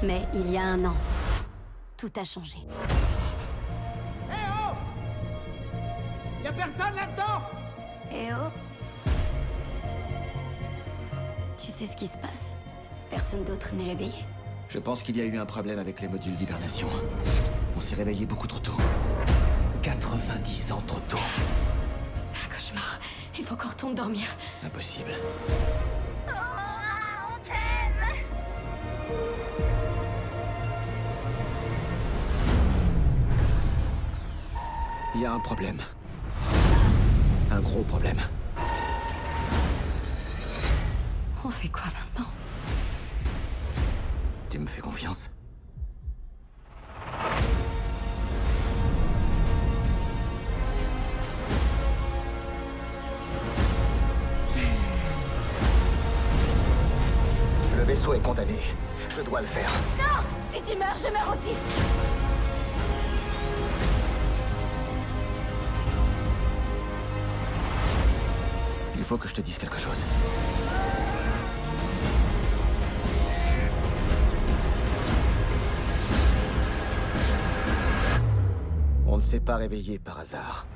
[0.04, 0.94] Mais il y a un an,
[1.98, 2.58] tout a changé.
[4.30, 4.76] Hé oh
[6.44, 7.42] Y'a personne là-dedans?
[8.12, 8.52] Eh oh
[11.58, 12.54] Tu sais ce qui se passe?
[13.10, 14.26] Personne d'autre n'est réveillé.
[14.70, 16.88] Je pense qu'il y a eu un problème avec les modules d'hibernation.
[17.76, 18.78] On s'est réveillé beaucoup trop tôt.
[19.82, 21.18] 90 ans trop tôt.
[22.18, 23.00] C'est un cauchemar.
[23.38, 24.26] Il faut qu'on retourne dormir.
[24.64, 25.12] Impossible.
[35.16, 35.82] Il y a un problème.
[37.52, 38.20] Un gros problème.
[41.44, 42.30] On fait quoi maintenant?
[44.50, 45.30] Tu me fais confiance?
[69.10, 70.06] Faut que je te dise quelque chose.
[79.08, 80.68] On ne s'est pas réveillé par hasard.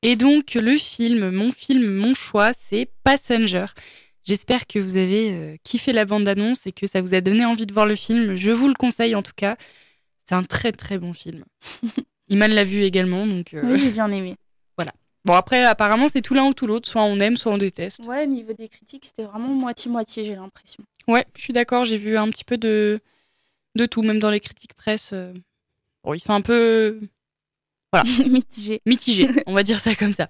[0.00, 3.66] Et donc, le film, mon film, mon choix, c'est Passenger.
[4.26, 7.66] J'espère que vous avez euh, kiffé la bande-annonce et que ça vous a donné envie
[7.66, 8.34] de voir le film.
[8.34, 9.56] Je vous le conseille en tout cas.
[10.24, 11.44] C'est un très très bon film.
[12.28, 13.54] Iman l'a vu également, donc.
[13.54, 14.36] euh, Oui, j'ai bien aimé.
[15.24, 16.88] Bon, après, apparemment, c'est tout l'un ou tout l'autre.
[16.88, 17.98] Soit on aime, soit on déteste.
[18.06, 20.84] Ouais, au niveau des critiques, c'était vraiment moitié-moitié, j'ai l'impression.
[21.08, 21.84] Ouais, je suis d'accord.
[21.84, 23.00] J'ai vu un petit peu de,
[23.74, 25.10] de tout, même dans les critiques presse.
[25.12, 25.34] euh,
[26.04, 27.00] Bon, ils sont un peu
[28.28, 28.80] Mitigé.
[28.86, 30.28] mitigés, on va dire ça comme ça.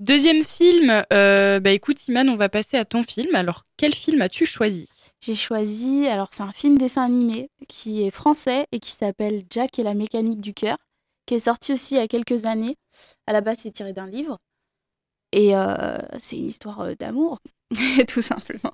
[0.00, 3.34] Deuxième film, euh, bah écoute, Iman, on va passer à ton film.
[3.34, 4.88] Alors, quel film as-tu choisi?
[5.20, 9.76] J'ai choisi, alors c'est un film dessin animé qui est français et qui s'appelle Jack
[9.80, 10.78] et la mécanique du cœur,
[11.26, 12.76] qui est sorti aussi il y a quelques années.
[13.26, 14.38] À la base, c'est tiré d'un livre.
[15.32, 17.40] Et euh, c'est une histoire euh, d'amour,
[18.08, 18.72] tout simplement.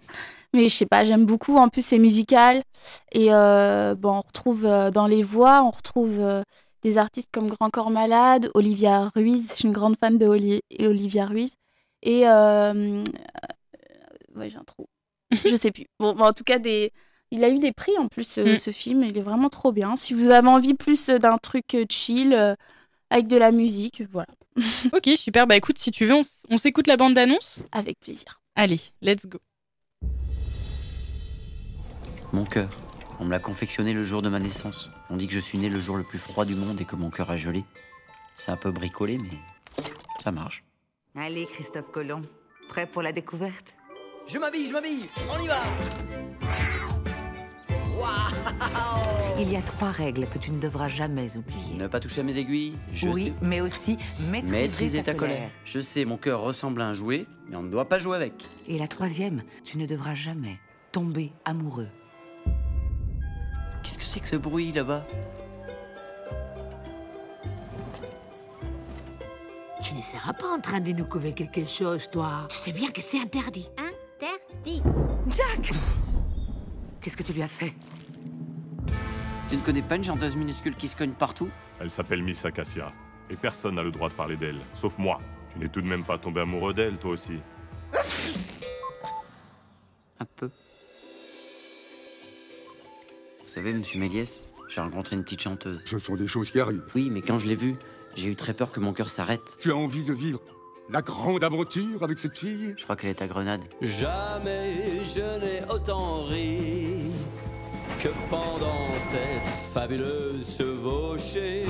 [0.52, 1.56] Mais je sais pas, j'aime beaucoup.
[1.56, 2.62] En plus, c'est musical.
[3.12, 6.44] Et bon, on retrouve dans les voix, on retrouve
[6.84, 9.48] des artistes comme Grand Corps Malade, Olivia Ruiz.
[9.50, 11.54] Je suis une grande fan de Oli- et Olivia Ruiz.
[12.02, 12.28] Et.
[12.28, 13.04] euh, euh,
[14.36, 14.86] ouais, j'ai un trou.
[15.32, 15.86] je sais plus.
[15.98, 16.92] Bon, en tout cas, des...
[17.30, 18.56] il a eu des prix en plus, euh, Mm.
[18.56, 19.02] ce film.
[19.02, 19.96] Il est vraiment trop bien.
[19.96, 22.54] Si vous avez envie plus d'un truc chill, euh,
[23.10, 24.28] avec de la musique, voilà,
[24.92, 25.46] Ok, super.
[25.46, 26.14] Bah écoute, si tu veux,
[26.50, 28.40] on, s'écoute la bande-annonce avec plaisir.
[28.56, 29.38] Allez, let's go.
[32.32, 32.68] Mon cœur.
[33.20, 34.90] On me l'a confectionné le jour de ma naissance.
[35.10, 36.96] On dit que je suis né le jour le plus froid du monde et que
[36.96, 37.64] mon cœur a gelé.
[38.36, 39.84] C'est un peu bricolé, mais
[40.22, 40.64] ça marche.
[41.14, 42.22] Allez, Christophe Colomb,
[42.68, 43.76] prêt pour la découverte?
[44.26, 45.60] Je m'habille, je m'habille, on y va
[47.96, 48.34] Waouh
[49.38, 51.74] Il y a trois règles que tu ne devras jamais oublier.
[51.76, 53.34] Ne pas toucher à mes aiguilles, je oui, sais.
[53.42, 53.96] mais aussi
[54.30, 55.36] maîtriser, Maîtriser ta, ta colère.
[55.36, 55.50] colère.
[55.64, 58.32] Je sais, mon cœur ressemble à un jouet, mais on ne doit pas jouer avec.
[58.66, 60.58] Et la troisième, tu ne devras jamais
[60.90, 61.88] tomber amoureux.
[64.04, 65.02] Que c'est que ce bruit là-bas
[69.82, 72.46] Tu ne seras pas en train de nous couvrir quelque chose, toi.
[72.50, 73.66] Tu sais bien que c'est interdit.
[73.78, 74.82] Interdit
[75.28, 75.72] Jack
[77.00, 77.74] Qu'est-ce que tu lui as fait?
[79.48, 81.48] Tu ne connais pas une chanteuse minuscule qui se cogne partout?
[81.80, 82.92] Elle s'appelle Miss Acacia.
[83.30, 85.18] Et personne n'a le droit de parler d'elle, sauf moi.
[85.52, 87.38] Tu n'es tout de même pas tombé amoureux d'elle, toi aussi.
[90.20, 90.50] Un peu.
[93.54, 95.78] Vous savez, monsieur Méliès, j'ai rencontré une petite chanteuse.
[95.86, 96.82] Ce sont des choses qui arrivent.
[96.96, 97.76] Oui, mais quand je l'ai vue,
[98.16, 99.56] j'ai eu très peur que mon cœur s'arrête.
[99.60, 100.40] Tu as envie de vivre
[100.90, 102.74] la grande aventure avec cette fille?
[102.76, 103.60] Je crois qu'elle est à Grenade.
[103.80, 106.96] Jamais je n'ai autant ri
[108.00, 111.66] que pendant cette fabuleuse chevauchée.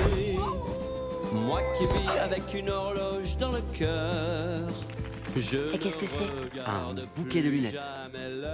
[1.33, 4.67] Moi qui vis avec une horloge dans le cœur.
[5.37, 6.25] Je Et qu'est-ce que c'est?
[6.65, 7.77] Un bouquet de lunettes.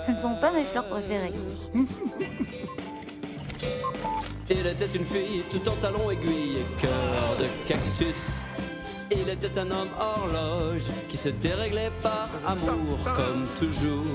[0.05, 1.31] Ce ne sont pas mes fleurs préférées.
[4.49, 8.41] Il était une fille tout en talons aiguilles et cœur de cactus.
[9.11, 14.05] Il était un homme horloge qui se déréglait par amour comme toujours.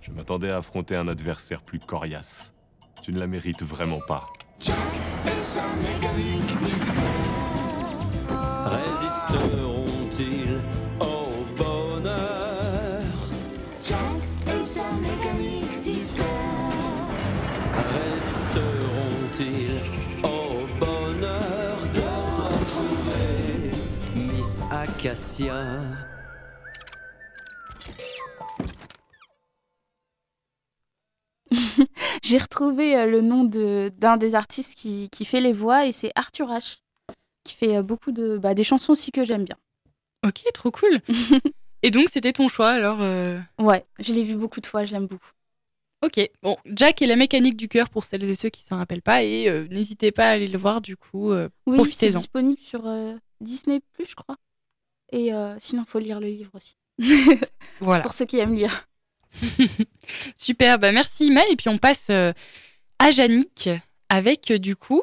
[0.00, 2.52] Je m'attendais à affronter un adversaire plus coriace.
[3.02, 4.26] Tu ne la mérites vraiment pas.
[24.98, 25.54] Acacia
[32.22, 35.92] J'ai retrouvé euh, le nom de- d'un des artistes qui, qui fait les voix et
[35.92, 36.78] c'est Arthur H.
[37.44, 39.56] Qui fait euh, beaucoup de bah, des chansons aussi que j'aime bien.
[40.26, 41.00] Ok, trop cool.
[41.84, 44.92] Et donc, c'était ton choix, alors euh, Ouais, je l'ai vu beaucoup de fois, je
[44.94, 45.30] l'aime beaucoup.
[46.04, 49.00] Ok, bon, Jack et la mécanique du cœur pour celles et ceux qui s'en rappellent
[49.02, 52.18] pas, et euh, n'hésitez pas à aller le voir, du coup, euh, Oui, c'est profitez-en.
[52.18, 54.36] disponible sur euh, Disney, je crois.
[55.10, 56.76] Et euh, sinon, faut lire le livre aussi.
[57.80, 58.02] Voilà.
[58.02, 58.86] Pour ceux qui aiment lire.
[60.36, 62.32] Super, bah merci Mel, et puis on passe euh,
[62.98, 63.68] à Yannick
[64.08, 65.02] avec, euh, du coup,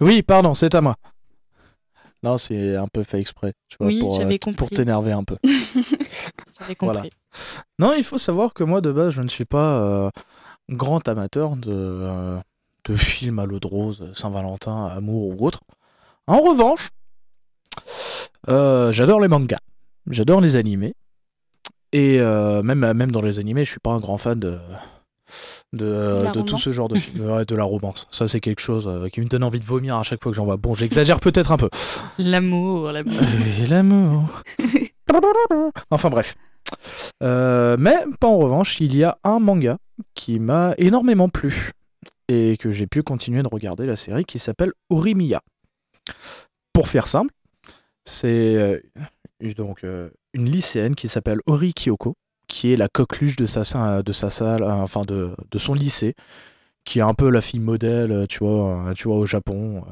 [0.00, 0.96] Oui, pardon, c'est à moi.
[2.22, 5.24] Non, c'est un peu fait exprès, tu vois, Oui, pour, j'avais t- pour t'énerver un
[5.24, 5.36] peu.
[6.60, 6.98] j'avais compris.
[6.98, 7.02] Voilà.
[7.78, 10.10] Non, il faut savoir que moi, de base, je ne suis pas euh,
[10.68, 12.38] grand amateur de, euh,
[12.84, 15.60] de films à l'eau de rose, Saint-Valentin, Amour ou autre.
[16.26, 16.90] En revanche,
[18.48, 19.58] euh, j'adore les mangas,
[20.10, 20.94] j'adore les animés.
[21.92, 24.58] Et euh, même, même dans les animés, je suis pas un grand fan de,
[25.72, 26.74] de, De la de tout ce romance.
[26.74, 26.96] genre de.
[27.20, 28.08] Ouais, de la romance.
[28.10, 30.36] Ça, c'est quelque chose euh, qui me donne envie de vomir à chaque fois que
[30.36, 30.56] j'en vois.
[30.56, 31.68] Bon, j'exagère peut-être un peu.
[32.18, 33.20] L'amour, l'amour.
[33.68, 34.42] L'amour.
[35.90, 36.34] enfin bref.
[37.22, 39.76] Euh, mais pas en revanche, il y a un manga
[40.14, 41.72] qui m'a énormément plu
[42.28, 45.42] et que j'ai pu continuer de regarder la série qui s'appelle Orimiya.
[46.72, 47.32] Pour faire simple,
[48.04, 48.80] c'est euh,
[49.56, 52.14] donc euh, une lycéenne qui s'appelle Ori Kyoko,
[52.48, 56.14] qui est la coqueluche de sa, de sa salle, euh, de, son lycée,
[56.84, 59.84] qui est un peu la fille modèle, tu au Japon,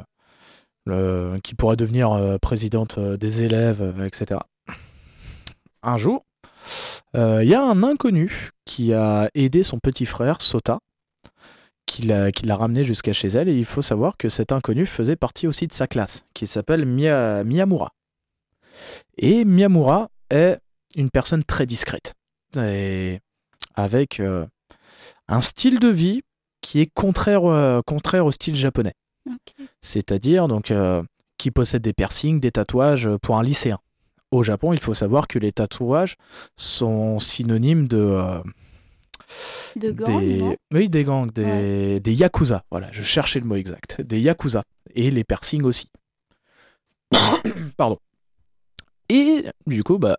[1.42, 4.40] qui pourrait devenir présidente des élèves, etc.
[5.82, 6.24] Un jour,
[7.14, 10.80] il y a un inconnu qui a aidé son petit frère Sota,
[11.86, 15.46] qui l'a ramené jusqu'à chez elle, et il faut savoir que cet inconnu faisait partie
[15.46, 17.92] aussi de sa classe, qui s'appelle Miyamura.
[19.18, 20.58] Et Miyamura est
[20.96, 22.14] une personne très discrète,
[22.56, 23.20] et
[23.74, 24.46] avec euh,
[25.28, 26.22] un style de vie
[26.60, 28.94] qui est contraire, euh, contraire au style japonais.
[29.80, 31.02] C'est-à-dire donc euh,
[31.38, 33.78] qui possède des piercings, des tatouages pour un lycéen.
[34.30, 36.16] Au Japon, il faut savoir que les tatouages
[36.56, 38.42] sont synonymes de
[39.76, 40.56] De gang, des non?
[40.72, 42.62] Oui des gangs, des, des yakuza.
[42.70, 44.00] Voilà, je cherchais le mot exact.
[44.02, 44.62] Des yakuza
[44.94, 45.90] et les piercings aussi.
[47.76, 47.98] Pardon.
[49.10, 50.16] Et du coup, bah,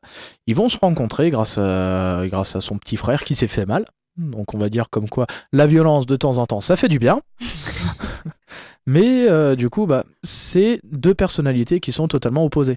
[0.48, 3.86] ils vont se rencontrer grâce à, grâce à son petit frère qui s'est fait mal.
[4.18, 7.00] Donc on va dire comme quoi la violence de temps en temps, ça fait du
[7.00, 7.22] bien.
[8.86, 12.76] Mais euh, du coup, bah, c'est deux personnalités qui sont totalement opposées.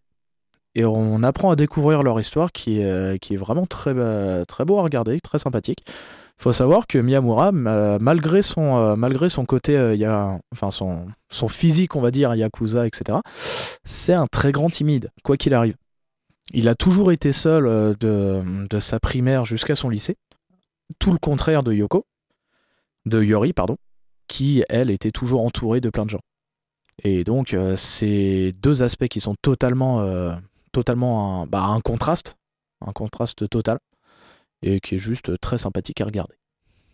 [0.77, 4.45] Et on apprend à découvrir leur histoire qui est, euh, qui est vraiment très, bah,
[4.47, 5.85] très beau à regarder, très sympathique.
[6.39, 9.77] faut savoir que Miyamura, ma- malgré son, euh, malgré son côté,
[10.53, 13.19] enfin son, son physique, on va dire, yakuza, etc.,
[13.85, 15.75] c'est un très grand timide, quoi qu'il arrive.
[16.53, 20.17] Il a toujours été seul euh, de, de sa primaire jusqu'à son lycée.
[20.99, 22.07] Tout le contraire de Yoko,
[23.07, 23.77] de Yori, pardon,
[24.29, 26.21] qui, elle, était toujours entourée de plein de gens.
[27.03, 30.35] Et donc, euh, c'est deux aspects qui sont totalement, euh,
[30.73, 32.37] totalement un, bah, un contraste,
[32.81, 33.79] un contraste total,
[34.63, 36.37] et qui est juste très sympathique à regarder,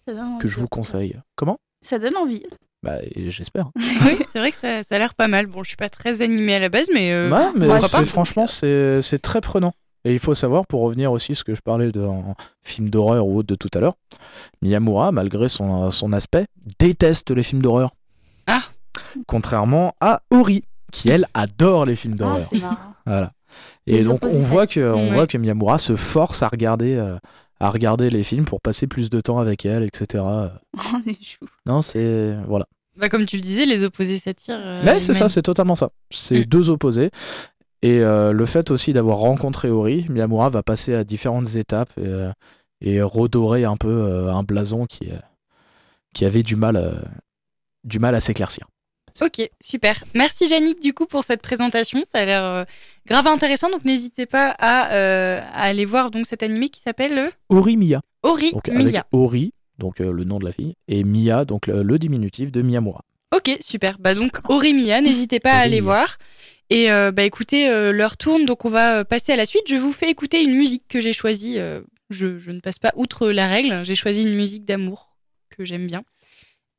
[0.06, 1.20] Ça donne que je vous conseille.
[1.36, 1.58] Comment?
[1.82, 2.44] Ça donne envie.
[2.82, 3.70] Bah, j'espère.
[3.76, 5.46] oui, c'est vrai que ça, ça a l'air pas mal.
[5.46, 7.12] Bon, je suis pas très animée à la base, mais.
[7.12, 9.72] euh, Ouais, mais c'est- franchement, c'est c'est très prenant.
[10.06, 12.88] Et il faut savoir, pour revenir aussi à ce que je parlais de en film
[12.88, 13.96] d'horreur ou autre de tout à l'heure,
[14.62, 16.46] Miyamura, malgré son, son aspect,
[16.78, 17.90] déteste les films d'horreur.
[18.46, 18.62] Ah
[19.26, 22.48] Contrairement à Ori, qui elle adore les films d'horreur.
[22.50, 22.76] c'est marrant.
[23.04, 23.32] voilà.
[23.86, 25.14] Et donc on voit que on Ouais.
[25.14, 27.18] voit que Miyamura se force à regarder euh,
[27.60, 30.24] à regarder les films pour passer plus de temps avec elle, etc.
[30.94, 31.46] On est chou.
[31.66, 32.66] Non, c'est voilà.
[32.98, 34.58] Bah, comme tu le disais, les opposés s'attirent.
[34.60, 35.90] euh, Mais c'est ça, c'est totalement ça.
[36.10, 36.44] C'est Mm.
[36.46, 37.10] deux opposés.
[37.82, 42.04] Et euh, le fait aussi d'avoir rencontré Ori, Miyamura va passer à différentes étapes et,
[42.04, 42.30] euh,
[42.82, 45.16] et redorer un peu euh, un blason qui, euh,
[46.14, 46.92] qui avait du mal, euh,
[47.84, 48.66] du mal à s'éclaircir.
[49.20, 50.02] Ok, super.
[50.14, 52.02] Merci Yannick du coup pour cette présentation.
[52.04, 52.64] Ça a l'air euh,
[53.06, 53.70] grave intéressant.
[53.70, 57.76] Donc n'hésitez pas à, euh, à aller voir donc cet animé qui s'appelle le Ori
[57.76, 58.00] Miya.
[58.22, 59.06] Ori Donc avec Miya.
[59.12, 62.62] Ori, donc euh, le nom de la fille, et Miya, donc le, le diminutif de
[62.62, 63.02] Miyamura.
[63.34, 63.96] Ok, super.
[63.98, 66.16] Bah donc Ori Miya, n'hésitez pas à aller voir.
[66.68, 69.64] Et euh, bah écoutez, euh, l'heure tourne, donc on va euh, passer à la suite.
[69.68, 71.58] Je vous fais écouter une musique que j'ai choisie.
[71.58, 71.80] euh,
[72.10, 73.84] je, je ne passe pas outre la règle.
[73.84, 75.16] J'ai choisi une musique d'amour
[75.56, 76.02] que j'aime bien.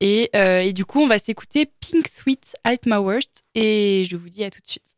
[0.01, 3.43] Et, euh, et du coup, on va s'écouter Pink Sweet at My Worst.
[3.53, 4.90] Et je vous dis à tout de suite.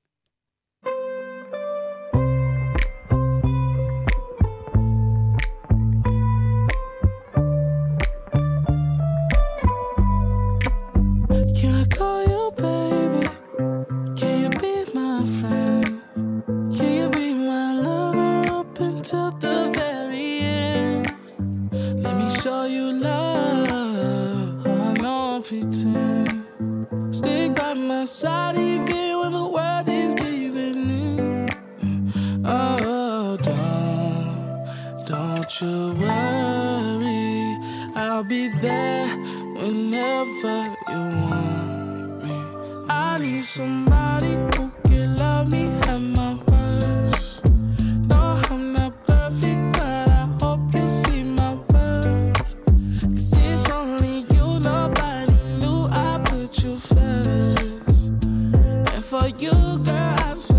[27.24, 31.50] Stick by my side even when the world is giving in.
[32.44, 37.58] Oh, don't, don't you worry.
[37.96, 39.08] I'll be there
[39.56, 42.36] whenever you want me.
[42.90, 46.43] I need somebody who can love me at my
[59.64, 60.53] you, girl,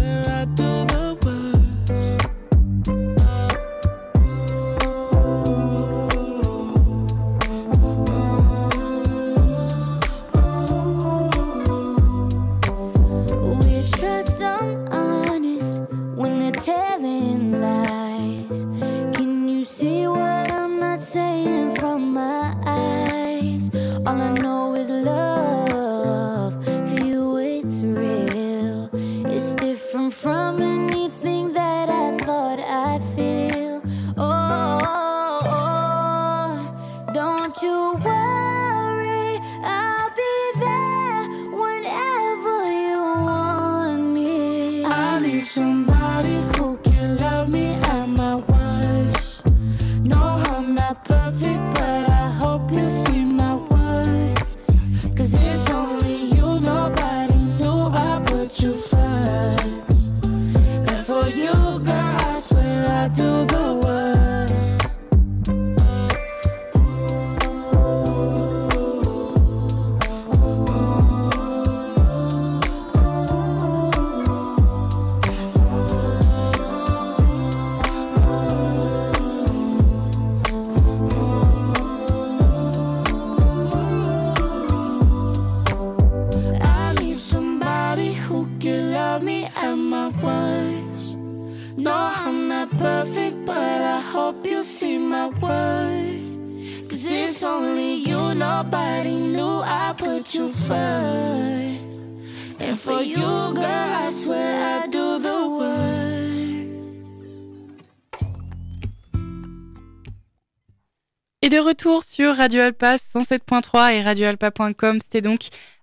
[111.43, 115.41] Et de retour sur Radio Alpa 107.3 et radioalpa.com, c'était donc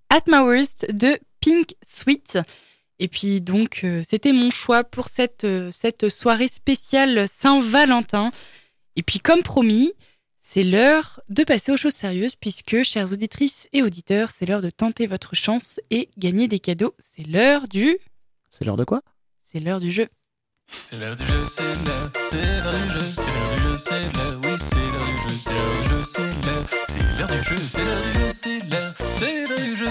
[0.09, 2.39] At My Worst de Pink Sweet.
[2.97, 8.31] Et puis donc, euh, c'était mon choix pour cette, euh, cette soirée spéciale Saint-Valentin.
[8.95, 9.93] Et puis comme promis,
[10.43, 14.71] c'est l'heure de passer aux choses sérieuses puisque, chères auditrices et auditeurs, c'est l'heure de
[14.71, 16.95] tenter votre chance et gagner des cadeaux.
[16.97, 17.97] C'est l'heure du...
[18.49, 19.01] C'est l'heure de quoi
[19.43, 20.09] C'est l'heure du jeu.
[20.83, 24.01] C'est l'heure du jeu, c'est l'heure, c'est l'heure du jeu, c'est l'heure du jeu, c'est
[24.01, 27.43] l'heure, oui, c'est l'heure du jeu, c'est l'heure du jeu, c'est l'heure, c'est l'heure du
[27.43, 29.89] jeu, c'est l'heure du jeu, c'est l'heure, c'est l'heure du jeu.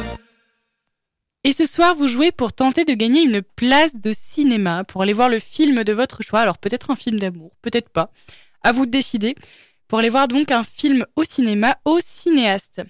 [1.45, 5.13] Et ce soir, vous jouez pour tenter de gagner une place de cinéma pour aller
[5.13, 6.41] voir le film de votre choix.
[6.41, 8.11] Alors peut-être un film d'amour, peut-être pas.
[8.63, 9.37] À vous de décider.
[9.91, 12.81] Pour aller voir donc un film au cinéma au cinéaste.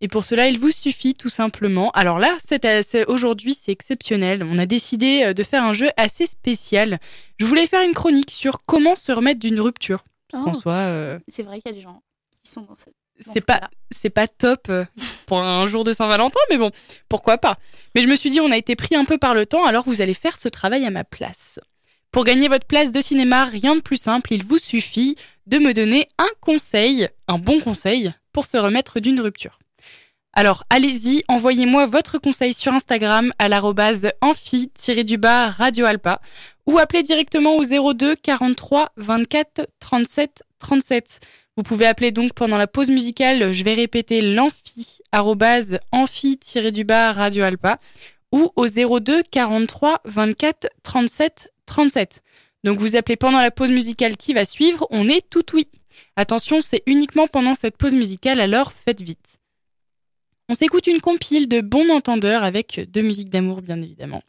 [0.00, 1.90] Et pour cela, il vous suffit tout simplement.
[1.92, 4.42] Alors là, c'est- aujourd'hui, c'est exceptionnel.
[4.42, 6.98] On a décidé euh, de faire un jeu assez spécial.
[7.38, 10.04] Je voulais faire une chronique sur comment se remettre d'une rupture.
[10.34, 10.38] Oh.
[10.66, 12.02] euh, C'est vrai qu'il y a des gens
[12.42, 12.94] qui sont dans cette.
[13.20, 14.84] c'est ce pas c'est pas top euh,
[15.26, 16.70] pour un jour de Saint-Valentin, mais bon,
[17.08, 17.56] pourquoi pas.
[17.94, 19.84] Mais je me suis dit, on a été pris un peu par le temps, alors
[19.86, 21.58] vous allez faire ce travail à ma place.
[22.10, 25.72] Pour gagner votre place de cinéma, rien de plus simple, il vous suffit de me
[25.72, 29.58] donner un conseil, un bon conseil, pour se remettre d'une rupture.
[30.38, 36.20] Alors allez-y, envoyez-moi votre conseil sur Instagram à l'arrobase amphi-du-bas Radio Alpa
[36.66, 41.20] ou appelez directement au 02 43 24 37 37.
[41.56, 47.42] Vous pouvez appeler donc pendant la pause musicale, je vais répéter l'amphi, arrobase amphi-du-bas Radio
[47.42, 47.78] Alpa
[48.30, 52.22] ou au 02 43 24 37 37.
[52.64, 55.68] Donc vous appelez pendant la pause musicale qui va suivre, on est tout oui.
[56.16, 59.38] Attention, c'est uniquement pendant cette pause musicale, alors faites vite.
[60.48, 64.22] On s'écoute une compile de bons entendeurs avec deux musiques d'amour bien évidemment.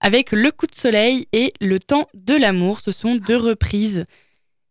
[0.00, 4.04] Avec Le coup de soleil et Le temps de l'amour, ce sont deux reprises.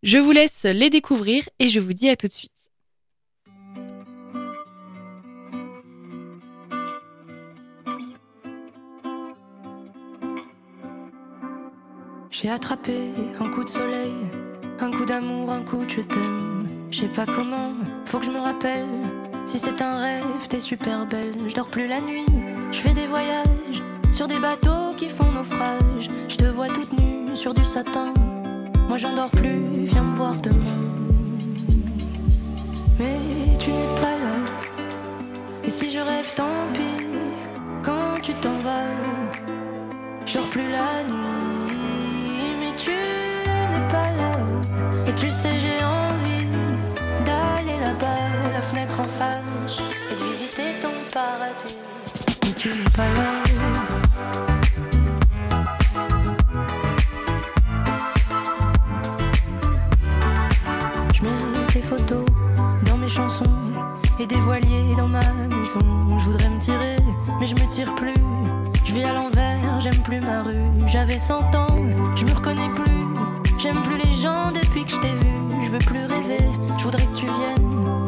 [0.04, 2.52] Je vous laisse les découvrir et je vous dis à tout de suite.
[12.40, 13.10] J'ai attrapé
[13.40, 14.14] un coup de soleil,
[14.80, 16.68] un coup d'amour, un coup de je t'aime.
[16.92, 17.74] Je sais pas comment,
[18.06, 18.86] faut que je me rappelle.
[19.48, 21.34] Si c'est un rêve, t'es super belle.
[21.48, 22.28] Je dors plus la nuit,
[22.72, 23.82] je fais des voyages
[24.12, 26.12] sur des bateaux qui font naufrage.
[26.30, 28.14] Je te vois toute nue sur du satin.
[28.88, 30.84] Moi j'en dors plus, viens me voir demain.
[33.00, 33.18] Mais
[33.58, 34.38] tu n'es pas là.
[35.64, 37.04] Et si je rêve, tant pis.
[37.82, 38.94] Quand tu t'en vas,
[40.28, 41.47] je plus la nuit.
[51.18, 51.76] Paradis.
[52.44, 53.30] Mais tu n'es pas là.
[61.14, 62.26] Je mets tes photos
[62.86, 63.44] dans mes chansons
[64.20, 65.80] et des voiliers dans ma maison.
[66.20, 66.98] Je voudrais me tirer,
[67.40, 68.22] mais je me tire plus.
[68.86, 70.70] Je vis à l'envers, j'aime plus ma rue.
[70.86, 71.76] J'avais 100 ans,
[72.16, 73.04] je me reconnais plus.
[73.58, 75.34] J'aime plus les gens depuis que je t'ai vu.
[75.66, 76.46] Je veux plus rêver,
[76.78, 78.07] je voudrais que tu viennes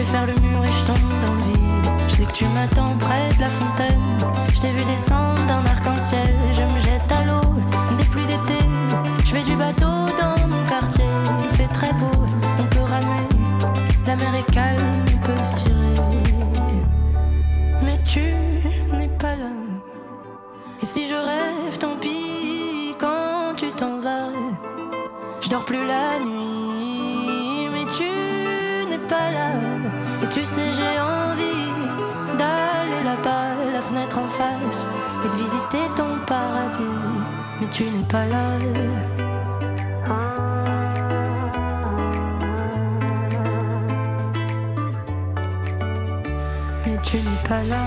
[0.00, 1.90] vais faire le mur et je tombe dans le vide.
[2.08, 4.00] Je sais que tu m'attends près de la fontaine.
[4.54, 6.34] Je t'ai vu descendre d'un arc-en-ciel.
[6.52, 7.54] Je me jette à l'eau
[7.98, 8.64] des pluies d'été.
[9.24, 11.04] Je fais du bateau dans mon quartier.
[11.44, 12.10] Il fait très beau,
[12.58, 13.28] on peut ramer.
[14.06, 15.69] La mer est calme, on peut se tirer.
[34.16, 34.86] En face,
[35.24, 36.82] et de visiter ton paradis.
[37.60, 38.44] Mais tu n'es pas là.
[46.86, 47.84] Mais tu n'es pas là.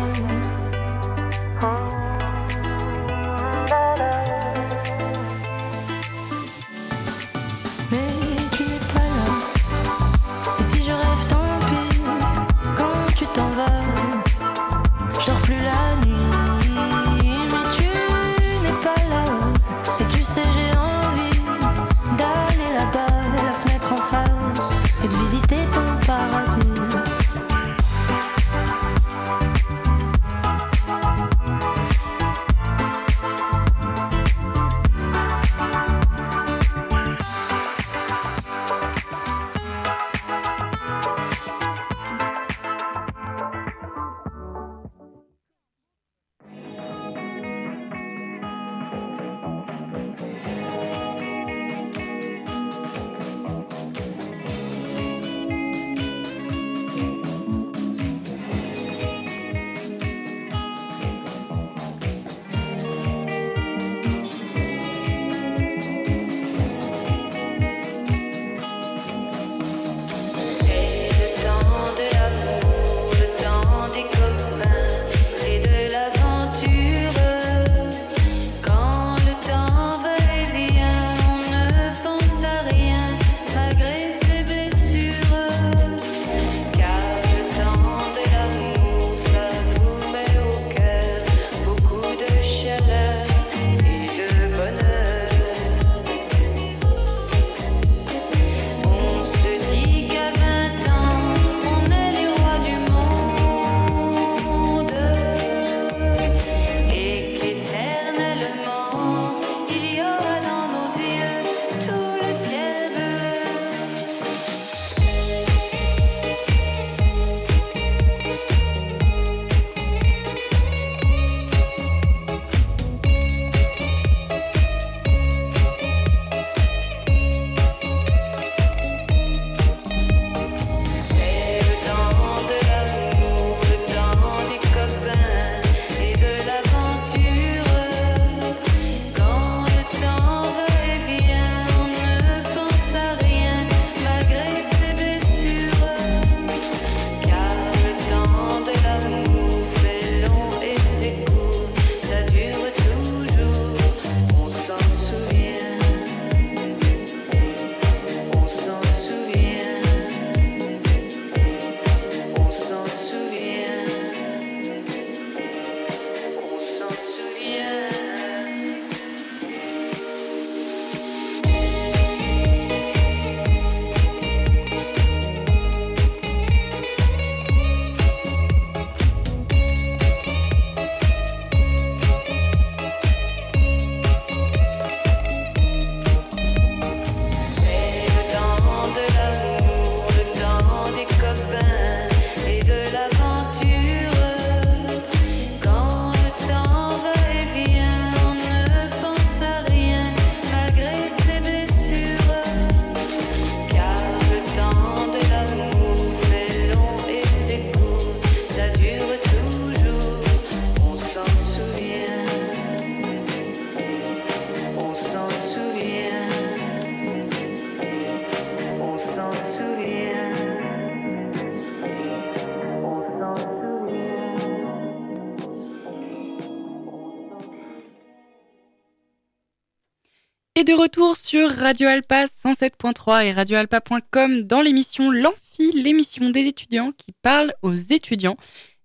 [230.93, 237.51] Retour sur Radio Alpa 107.3 et radioalpa.com dans l'émission L'Amphi, l'émission des étudiants qui parle
[237.63, 238.37] aux étudiants.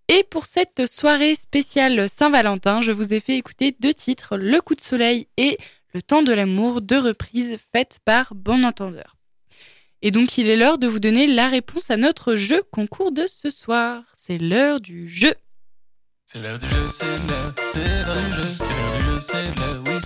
[0.08, 4.74] Et pour cette soirée spéciale Saint-Valentin, je vous ai fait écouter deux titres, Le coup
[4.74, 5.58] de soleil et
[5.92, 9.18] Le temps de l'amour, deux reprises faites par Bon Entendeur.
[10.00, 13.26] Et donc il est l'heure de vous donner la réponse à notre jeu concours de
[13.26, 14.02] ce soir.
[14.16, 15.34] C'est l'heure du jeu.
[16.24, 19.82] C'est l'heure du jeu, c'est l'heure, du jeu, c'est l'heure du jeu, c'est c'est l'heure
[19.82, 20.00] du jeu,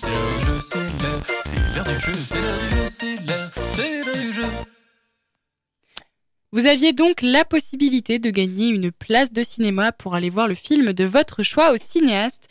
[0.00, 3.16] c'est l'heure du jeu, c'est l'heure, c'est l'heure du jeu, c'est l'heure du jeu, c'est
[3.16, 4.46] l'heure, c'est l'heure du jeu.
[6.52, 10.54] Vous aviez donc la possibilité de gagner une place de cinéma pour aller voir le
[10.54, 12.48] film de votre choix au cinéaste.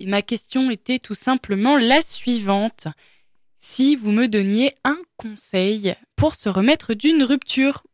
[0.00, 2.88] Et ma question était tout simplement la suivante.
[3.58, 7.84] Si vous me donniez un conseil pour se remettre d'une rupture,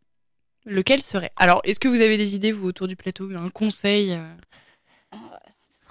[0.65, 1.31] lequel serait?
[1.37, 3.31] Alors, est-ce que vous avez des idées, vous, autour du plateau?
[3.37, 4.19] Un conseil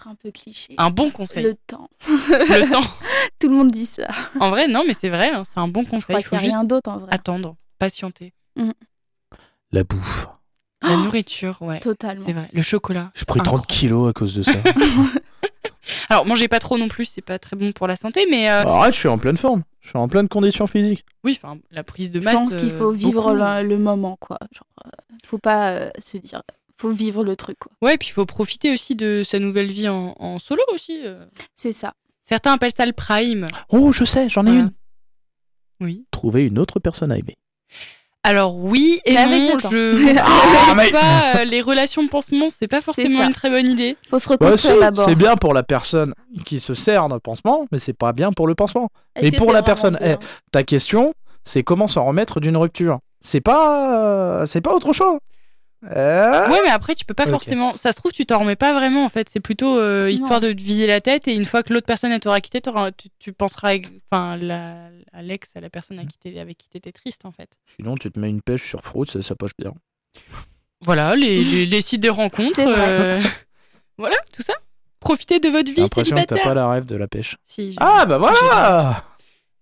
[0.08, 0.74] un peu cliché.
[0.78, 1.90] Un bon conseil Le temps.
[2.08, 2.82] Le temps
[3.40, 4.08] Tout le monde dit ça.
[4.40, 6.16] En vrai, non, mais c'est vrai, hein, c'est un bon conseil.
[6.16, 7.14] crois Il faut qu'il y a juste rien d'autre, en vrai.
[7.14, 8.34] attendre, patienter.
[8.56, 8.72] Mm.
[9.72, 10.28] La bouffe.
[10.82, 11.80] La nourriture, ouais.
[11.82, 12.24] Totalement.
[12.26, 12.50] C'est vrai.
[12.54, 13.12] Le chocolat.
[13.14, 14.54] J'ai pris 30 kilos à cause de ça.
[16.10, 18.64] Alors, mangez pas trop non plus, c'est pas très bon pour la santé, mais euh,
[18.66, 19.64] Arrête, je suis en pleine forme.
[19.82, 21.04] Je suis en pleine condition physique.
[21.24, 22.36] oui, enfin, la prise de Je masse.
[22.36, 23.44] pense qu'il faut euh, vivre beaucoup.
[23.44, 24.38] le, le moment, quoi.
[24.54, 24.90] Genre, euh,
[25.26, 26.44] faut pas euh, se dire.
[26.80, 27.72] Faut vivre le truc, quoi.
[27.82, 31.02] Ouais, puis il faut profiter aussi de sa nouvelle vie en, en solo aussi.
[31.04, 31.26] euh.
[31.58, 31.94] C'est ça.
[32.24, 33.48] Certains appellent ça le prime.
[33.70, 34.60] Oh, je sais, j'en ai Voilà.
[34.62, 34.72] une.
[35.82, 36.06] Oui.
[36.12, 37.36] Trouver une autre personne à aimer.
[38.24, 42.68] Alors oui et Mais non, je Ah, mais- pas euh, les relations de pansement, c'est
[42.68, 43.96] pas forcément une très bonne idée.
[44.10, 45.06] Faut se reconstruire c'est- d'abord.
[45.06, 46.14] c'est bien pour la personne
[46.46, 48.90] qui se sert d'un pansement, mais c'est pas bien pour le pansement.
[49.22, 50.16] Mais pour la personne, eh,
[50.52, 51.14] ta question,
[51.46, 53.00] c'est comment s'en remettre d'une rupture.
[53.22, 55.18] C'est pas, euh, c'est pas autre chose.
[55.86, 57.76] Euh, Ouais, mais après tu peux pas forcément.
[57.78, 59.30] Ça se trouve tu t'en remets pas vraiment en fait.
[59.30, 62.12] C'est plutôt euh, histoire de te vider la tête et une fois que l'autre personne
[62.12, 62.60] elle t'aura quitté,
[62.98, 63.76] tu, tu penseras,
[64.12, 66.04] enfin, la- à l'ex, à la personne à
[66.42, 67.50] avec qui t'étais triste en fait.
[67.78, 69.74] Sinon, tu te mets une pêche sur Fruit, ça, ça poche bien.
[70.82, 72.60] Voilà, les, les, les sites de rencontres.
[72.60, 73.22] Euh,
[73.98, 74.54] voilà, tout ça.
[75.00, 76.44] Profitez de votre J'ai vie l'impression que t'as célibataire.
[76.44, 77.38] pas la rêve de la pêche.
[77.46, 79.04] Si, Ah bah voilà.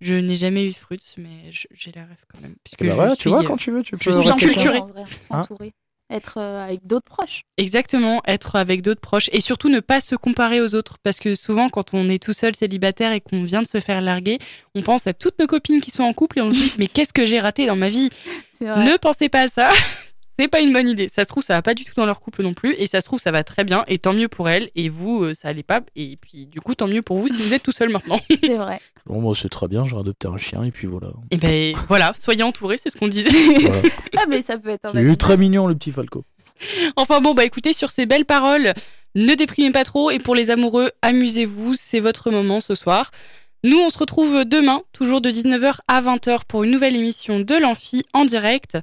[0.01, 2.55] Je n'ai jamais eu de fruits, mais je- j'ai la rêve quand même.
[2.63, 4.71] Puisque Bah je voilà, suis, tu vois, quand tu veux, tu je peux suis réfléchir.
[4.73, 5.73] culturée.
[6.09, 7.41] Être euh, avec d'autres proches.
[7.57, 11.35] Exactement, être avec d'autres proches et surtout ne pas se comparer aux autres parce que
[11.35, 14.39] souvent quand on est tout seul célibataire et qu'on vient de se faire larguer,
[14.73, 16.87] on pense à toutes nos copines qui sont en couple et on se dit mais
[16.87, 18.09] qu'est-ce que j'ai raté dans ma vie?
[18.61, 19.69] Ne pensez pas à ça.
[20.39, 21.09] C'est pas une bonne idée.
[21.13, 22.73] Ça se trouve, ça va pas du tout dans leur couple non plus.
[22.77, 23.83] Et ça se trouve, ça va très bien.
[23.87, 24.69] Et tant mieux pour elles.
[24.75, 25.81] Et vous, euh, ça allait pas.
[25.95, 28.19] Et puis, du coup, tant mieux pour vous si vous êtes tout seul maintenant.
[28.43, 28.79] C'est vrai.
[29.07, 31.07] Bon, moi, c'est très bien, j'ai adopté un chien et puis voilà.
[31.31, 33.29] Et ben voilà, soyez entourés, c'est ce qu'on disait.
[33.61, 33.81] Voilà.
[34.17, 36.25] Ah, mais ça peut être un C'est eu très mignon, le petit Falco.
[36.97, 38.73] Enfin bon, bah écoutez, sur ces belles paroles,
[39.15, 43.11] ne déprimez pas trop et pour les amoureux, amusez-vous, c'est votre moment ce soir.
[43.63, 47.55] Nous, on se retrouve demain, toujours de 19h à 20h pour une nouvelle émission de
[47.55, 48.77] l'Amphi en direct.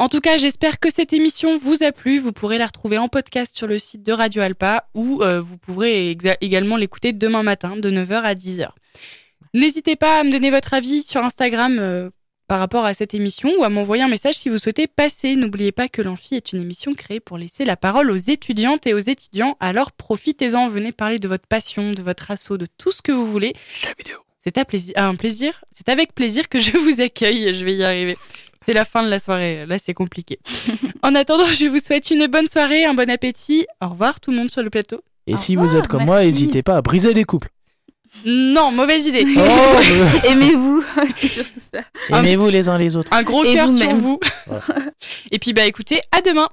[0.00, 2.20] En tout cas, j'espère que cette émission vous a plu.
[2.20, 5.58] Vous pourrez la retrouver en podcast sur le site de Radio Alpa ou euh, vous
[5.58, 8.70] pourrez également l'écouter demain matin de 9h à 10h.
[9.52, 12.08] N'hésitez pas à me donner votre avis sur Instagram euh,
[12.48, 15.36] par rapport à cette émission ou à m'envoyer un message si vous souhaitez passer.
[15.36, 18.94] N'oubliez pas que l'Amphi est une émission créée pour laisser la parole aux étudiantes et
[18.94, 19.58] aux étudiants.
[19.60, 23.26] Alors profitez-en, venez parler de votre passion, de votre assaut, de tout ce que vous
[23.26, 23.52] voulez.
[24.38, 25.62] C'est à plaisir, un plaisir.
[25.70, 27.52] C'est avec plaisir que je vous accueille.
[27.52, 28.16] Je vais y arriver.
[28.64, 29.64] C'est la fin de la soirée.
[29.66, 30.38] Là, c'est compliqué.
[31.02, 33.66] en attendant, je vous souhaite une bonne soirée, un bon appétit.
[33.80, 35.02] Au revoir tout le monde sur le plateau.
[35.26, 37.48] Et si vous êtes comme moi, n'hésitez pas à briser les couples.
[38.26, 39.24] Non, mauvaise idée.
[39.38, 40.84] Oh, Aimez-vous,
[41.16, 41.80] c'est surtout ça.
[42.18, 43.12] Aimez-vous les uns les autres.
[43.12, 44.18] Un gros Et cœur sur vous.
[45.30, 46.48] Et puis bah écoutez, à demain.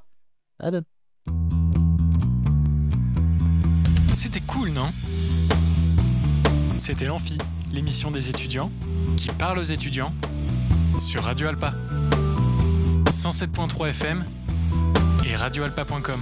[0.59, 0.85] À demain.
[4.13, 4.91] C'était cool, non?
[6.77, 7.37] C'était l'Amphi,
[7.73, 8.71] l'émission des étudiants
[9.17, 10.13] qui parle aux étudiants
[10.99, 11.73] sur Radio Alpa.
[13.11, 14.23] 107.3 FM
[15.25, 16.21] et radioalpa.com.